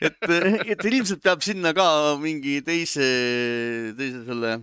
[0.00, 0.18] et,
[0.66, 1.86] et ilmselt peab sinna ka
[2.22, 3.06] mingi teise,
[3.98, 4.58] teise selle.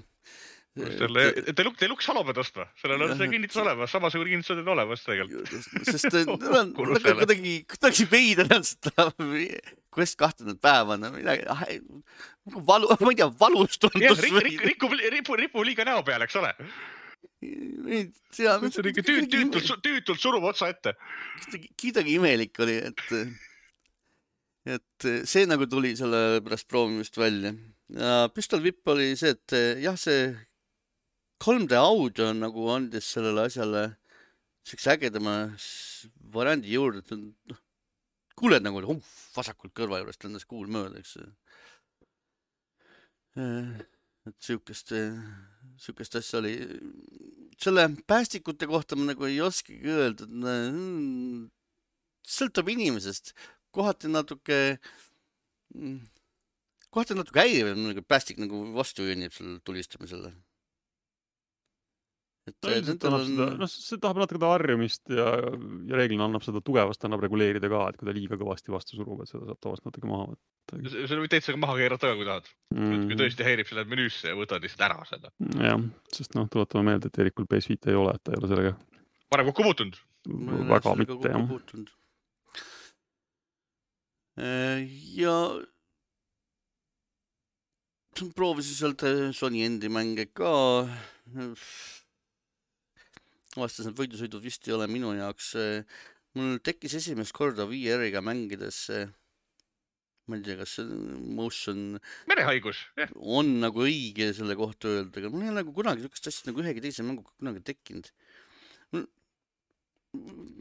[0.79, 1.25] selle,
[1.55, 5.51] Deluxe, Deluxe halo pead ostma, sellel on see kinnitus olemas, samasugune kinnitus on olemas tegelikult.
[5.87, 9.09] sest äh, mul on kuidagi, kuidagi veider on seda
[9.95, 14.95] Quest kahtekümmet päeva, no midagi, nagu valu, ma ei tea, valus tundus rik-, rik-, rikub,
[14.99, 16.53] ripub, ripub liiga näo peale, eks ole.
[18.35, 20.95] see on ikka tüüt-, tüütult, tüütult surub otsa ette.
[21.79, 23.15] kuidagi imelik oli, et,
[24.77, 27.55] et see nagu tuli selle pärast proovimist välja.
[27.95, 30.29] ja Pistol Whip oli see, et jah, see
[31.39, 33.83] 3D audio nagu andis sellele asjale
[34.67, 35.35] siukse ägedama
[36.33, 37.61] variandi juurde, et noh,
[38.39, 41.15] kuuled nagu uh, vasakult kõrva juurest lendas kuul mööda, eks.
[44.29, 44.93] et siukest,
[45.79, 46.57] siukest asja oli.
[47.59, 51.47] selle päästikute kohta ma nagu ei oskagi öelda, et mm,
[52.23, 53.33] sõltub inimesest,
[53.75, 54.59] kohati natuke,
[56.89, 60.31] kohati natuke häiriv on nagu päästik nagu vastu jonnib sellele tulistamisele.
[62.49, 65.27] Et ilmselt annab seda, on, noh, see tahab natuke seda harjumist ja,
[65.89, 69.23] ja reeglina annab seda tugevust annab reguleerida ka, et kui ta liiga kõvasti vastu surub,
[69.23, 72.51] et seda saab tavaliselt natuke maha võtta selle võid täitsa maha keerata ka, kui tahad.
[72.75, 73.07] mm.
[73.09, 73.17] kui.
[73.23, 75.33] tõesti häirib, siis lähed menüüsse ja võtad lihtsalt ära selle.
[75.65, 75.81] jah,
[76.13, 78.75] sest noh, tuletame meelde, et Erikul PS5 ei ole, et ta ei ole sellega
[79.31, 79.97] varem kokku puutunud.
[80.69, 81.47] väga mitte jah.
[81.49, 81.91] puutunud.
[85.17, 85.35] ja
[88.35, 90.87] proovisin sealt äh, Sony endi mänge ka.
[93.59, 95.53] avastasin, et võidusõidud vist ei ole minu jaoks.
[96.37, 99.05] mul tekkis esimest korda VR-iga mängides see,
[100.29, 100.85] ma ei tea, kas see
[101.37, 101.97] motion
[102.29, 102.83] merehaigus,
[103.17, 106.63] on nagu õige selle kohta öelda, aga mul ei ole nagu kunagi niisugust asja nagu
[106.63, 108.11] ühegi teise mänguga kunagi tekkinud.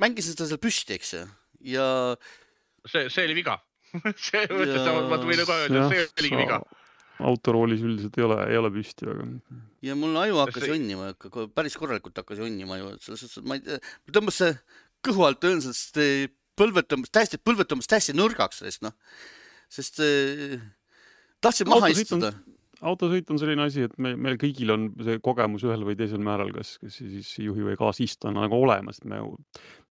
[0.01, 1.25] mängisin seda seal püsti, eks ju,
[1.75, 1.87] ja
[2.87, 3.59] see, see oli viga.
[4.29, 6.61] see ma võin kohe öelda, et see oligi viga.
[7.19, 9.27] Autoroolis üldiselt ei ole, ei ole püsti, aga.
[9.85, 10.75] ja mul aju hakkas see...
[10.75, 11.13] jonnima,
[11.55, 13.81] päris korralikult hakkas jonnima aju, et selles suhtes, et ma ei tea,
[14.15, 14.53] tõmbas see
[15.09, 16.03] kõhu alt õõnsast
[16.59, 18.95] põlved tõmbas täiesti, põlved tõmbas täiesti nõrgaks sellest noh,
[19.73, 20.59] sest äh,
[21.45, 22.33] tahtsin maha istuda
[22.87, 26.53] autosõit on selline asi, et me, meil kõigil on see kogemus ühel või teisel määral,
[26.55, 29.19] kas, kas siis juhi või kaasistujana on nagu olemas, et me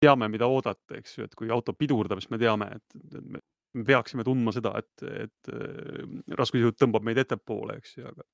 [0.02, 3.42] teame, mida oodata, eks ju, et kui auto pidurdab, siis me teame, et, et me
[3.72, 6.02] peaksime tundma seda, et, et äh,
[6.38, 8.26] raskusjõud tõmbab meid ettepoole, eks ju, aga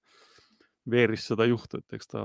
[0.88, 2.22] VR-is seda ei juhtu, et eks ta,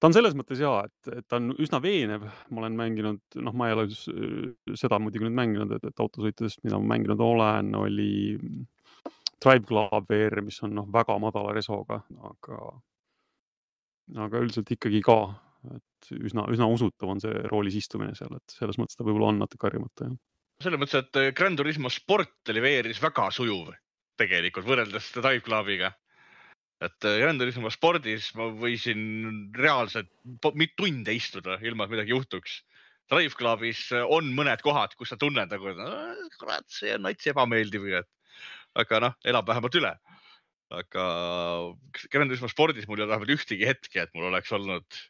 [0.00, 3.56] ta on selles mõttes hea, et, et ta on üsna veenev, ma olen mänginud, noh,
[3.58, 3.86] ma ei ole
[4.78, 8.10] seda muidugi nüüd mänginud, et, et autosõitudest, mida ma mänginud olen, oli
[9.42, 12.00] Drive Club VR, mis on noh, väga madala resoga,
[12.32, 12.60] aga,
[14.26, 15.20] aga üldiselt ikkagi ka
[15.70, 19.42] et üsna, üsna usutav on see roolis istumine seal, et selles mõttes ta võib-olla on
[19.44, 20.18] natuke harjumata, jah.
[20.64, 23.72] Selles mõttes, et äh, Gran Turismo sport oli VR-is väga sujuv
[24.20, 25.92] tegelikult võrreldes Drive Clubiga.
[26.82, 30.10] et äh, Gran Turismo spordis ma võisin reaalselt
[30.42, 32.62] tunde istuda, ilma et midagi juhtuks.
[33.10, 35.76] Drive Clubis äh, on mõned kohad, kus sa tunned nagu,
[36.38, 38.10] kurat, see on nats ebameeldiv, et
[38.82, 39.96] aga noh, elab vähemalt üle
[40.72, 41.06] aga
[42.08, 45.02] Gran Turismo spordis mul ei ole vähemalt ühtegi hetke, et mul oleks olnud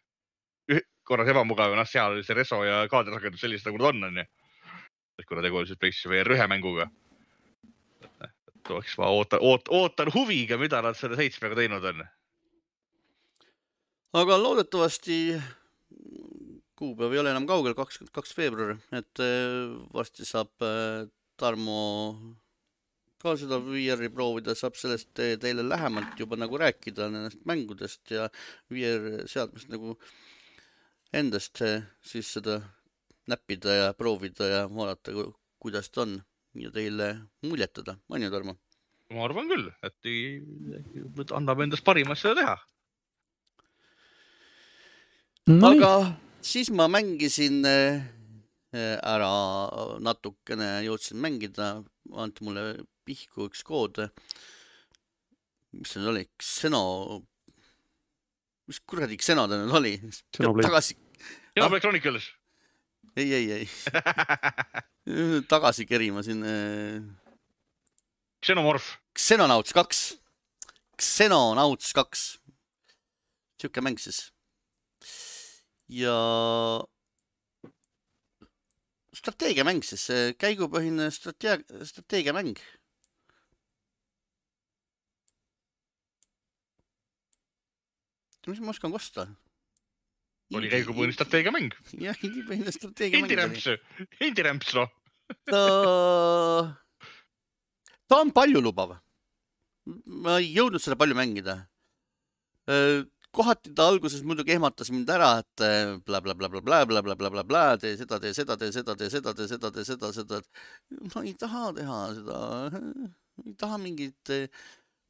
[1.09, 4.27] korras ebamugav noh, seal oli see reso ja kaadrisagedus sellised, nagu nad on, onju.
[5.19, 6.89] Et kuna tegu on siis PlayStation VR ühe mänguga.
[8.03, 12.05] et oleks ma ootan, ootan, ootan huviga, mida nad selle seitsmega teinud on.
[14.23, 15.19] aga loodetavasti
[16.79, 21.09] kuupäev ei ole enam kaugel, kakskümmend kaks veebruar, et äh, varsti saab äh,
[21.39, 22.35] Tarmo
[23.23, 28.27] ka seda VR-i proovida, saab sellest teile lähemalt juba nagu rääkida nendest mängudest ja
[28.71, 30.13] VR seadmest nagu äh,
[31.13, 31.61] endast
[32.05, 32.59] siis seda
[33.31, 35.13] näppida ja proovida ja vaadata,
[35.63, 36.19] kuidas ta on
[36.59, 37.15] ja teile
[37.47, 38.57] muljetada, on ju, Tarmo?
[39.13, 42.55] ma arvan küll, et annab endast parima seda teha
[45.53, 45.69] no,.
[45.69, 45.93] aga
[46.41, 48.01] siis ma mängisin äh,
[48.73, 49.33] ära
[50.01, 51.75] natukene, jõudsin mängida,
[52.17, 52.65] anti mulle
[53.05, 54.01] pihku üks kood.
[55.73, 56.83] mis see oli, Xeno
[58.69, 59.93] mis kuradi Xeno ta nüüd oli?
[60.33, 60.97] tagasi.
[61.53, 62.31] Xenoblade Chronicles.
[63.17, 63.69] Ei, ei, ei
[65.53, 66.43] tagasi kerima siin.
[66.45, 67.03] Äh,
[68.45, 68.99] Xenomorph.
[69.19, 70.01] Xenonauts kaks.
[71.01, 72.39] Xenonauts kaks.
[73.61, 74.33] sihuke mäng siis.
[75.93, 76.15] ja
[79.15, 80.09] strateegiamäng siis,
[80.41, 82.57] käigupõhine strateegia, strateegiamäng
[88.51, 89.29] mis ma oskan kosta?
[90.59, 91.75] Oli käigupõhine strateegiamäng.
[92.01, 93.31] jah, indipõhine strateegiamäng.
[93.31, 93.69] Indirämps,
[94.21, 94.91] Indirämps noh.
[95.49, 95.63] ta,
[98.09, 98.97] ta on paljulubav.
[100.07, 101.63] ma ei jõudnud seda palju mängida.
[103.33, 108.95] kohati ta alguses muidugi ehmatas mind ära, et blablabla, tee seda, tee seda, tee seda,
[108.95, 112.39] tee seda, tee seda, tee seda, seda, et ma ei taha teha seda,
[113.47, 114.35] ei taha mingit,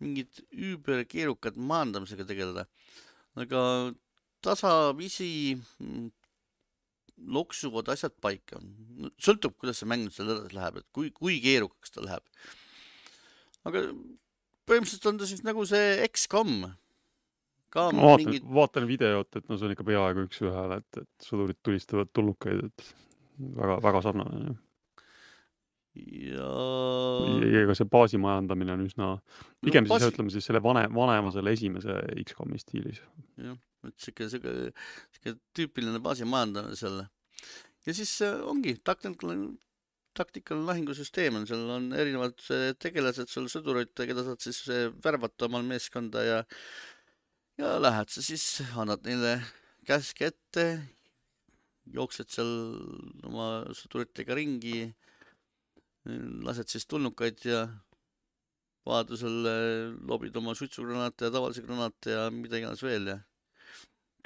[0.03, 2.69] mingit üüberkeerukat maandamisega tegeleda
[3.41, 3.93] aga
[4.43, 6.11] tasapisi mm,
[7.33, 8.61] loksuvad asjad paika.
[9.23, 12.25] sõltub, kuidas see mäng nüüd seal edasi läheb, et kui, kui keerukaks ta läheb.
[13.69, 13.85] aga
[14.69, 16.57] põhimõtteliselt on ta siis nagu see X-kom.
[16.63, 16.75] ma
[17.73, 22.11] vaatan mingid..., vaatan videot, et no see on ikka peaaegu üks-ühele, et, et sõdurid tulistavad
[22.13, 22.93] tulnukaid, et
[23.39, 24.57] väga, väga sarnane
[25.95, 26.51] ja.
[27.63, 29.09] ega see baasimajandamine on üsna,
[29.65, 30.07] pigem no, baasi...
[30.07, 33.03] siis ütleme siis selle vanem, vanema selle esimese X-komi stiilis.
[33.41, 34.55] jah, et sihuke, sihuke,
[35.17, 37.03] sihuke tüüpiline baasimajandamine seal.
[37.87, 39.53] ja siis äh, ongi taktikaline,
[40.17, 45.51] taktikaline lahingusüsteem on, seal on erinevad äh, tegelased, sul sõdurid, keda saad siis äh, värvata
[45.51, 46.41] omal meeskonda ja,
[47.61, 49.37] ja lähed sa siis, annad neile
[49.89, 50.67] käske ette,
[51.93, 52.53] jooksed seal
[53.29, 54.87] oma sõduritega ringi
[56.47, 57.67] lased siis tulnukaid ja
[58.87, 59.45] vajadusel
[60.09, 63.21] loobid oma suitsugranaate ja tavalisi granaate ja mida iganes veel ja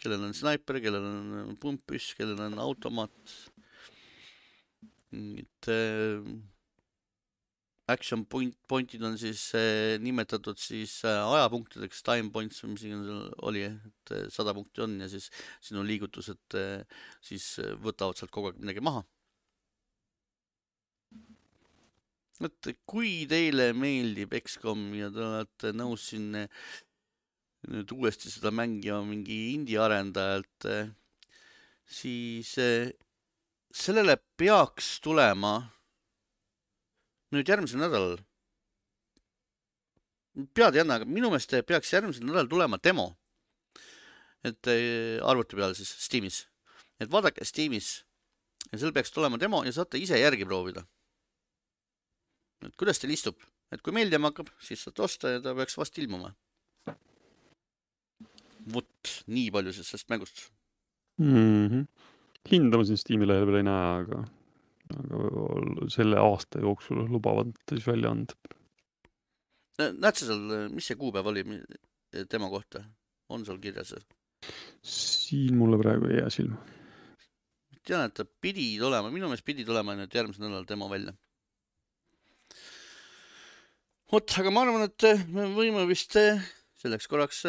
[0.01, 3.37] kellel on snaiper, kellel on pumppüss, kellel on automaat.
[5.17, 6.27] et äh,
[7.89, 13.31] action point, point'id on siis äh, nimetatud siis äh, ajapunktideks, time points või mis iganes
[13.49, 15.31] oli, et sada punkti on ja siis
[15.65, 16.59] sinu liigutused
[17.25, 19.07] siis võtavad sealt kogu aeg midagi maha
[22.45, 26.29] et kui teile meeldib X-kom ja te olete nõus siin
[27.67, 30.69] nüüd uuesti seda mängima mingi indie arendajalt,
[31.89, 32.53] siis
[33.73, 35.57] sellele peaks tulema
[37.33, 38.19] nüüd järgmisel nädalal
[40.57, 43.15] pead ei anna, aga minu meelest peaks järgmisel nädalal tulema demo.
[44.47, 46.45] et eh, arvuti peal siis Steamis,
[47.03, 48.05] et vaadake Steamis
[48.71, 50.85] ja seal peaks tulema demo ja saate ise järgi proovida.
[52.65, 53.39] Et kuidas teil istub,
[53.73, 56.33] et kui meeldima hakkab, siis saate osta ja ta peaks vast ilmuma.
[58.75, 60.41] vot nii palju siis sellest mängust
[61.23, 61.67] mm.
[61.69, 61.85] -hmm.
[62.51, 64.25] hinda ma siin Steam'i lehel veel ei näe, aga,
[64.97, 68.35] aga selle aasta jooksul lubavad siis välja anda.
[69.79, 71.45] näed sa seal, mis see kuupäev oli
[72.29, 72.85] tema kohta,
[73.29, 73.95] on sul kirjas?
[74.83, 76.59] siin mulle praegu ei jää silma.
[77.87, 81.15] tean, et ta pidi tulema, minu meelest pidi tulema nüüd järgmisel nädalal demo välja.
[84.13, 87.45] Vot, aga ma arvan, et me võime vist selleks korraks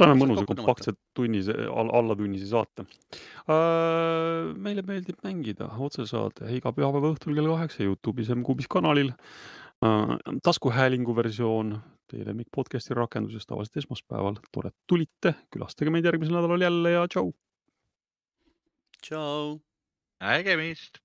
[0.00, 2.86] saame mõnusa kompaktse tunnise, alla tunnise saate.
[4.66, 9.12] meile meeldib mängida otsesaade iga pühapäeva õhtul kell kaheksa Youtube'is M-Kuubis kanalil.
[10.42, 11.74] taskuhäälingu versioon
[12.06, 14.38] teie lemmik podcast'i rakenduses tavaliselt esmaspäeval.
[14.52, 17.32] tore, et tulite, külastage meid järgmisel nädalal jälle ja tšau.
[19.02, 19.60] tšau.
[20.20, 21.01] nägemist.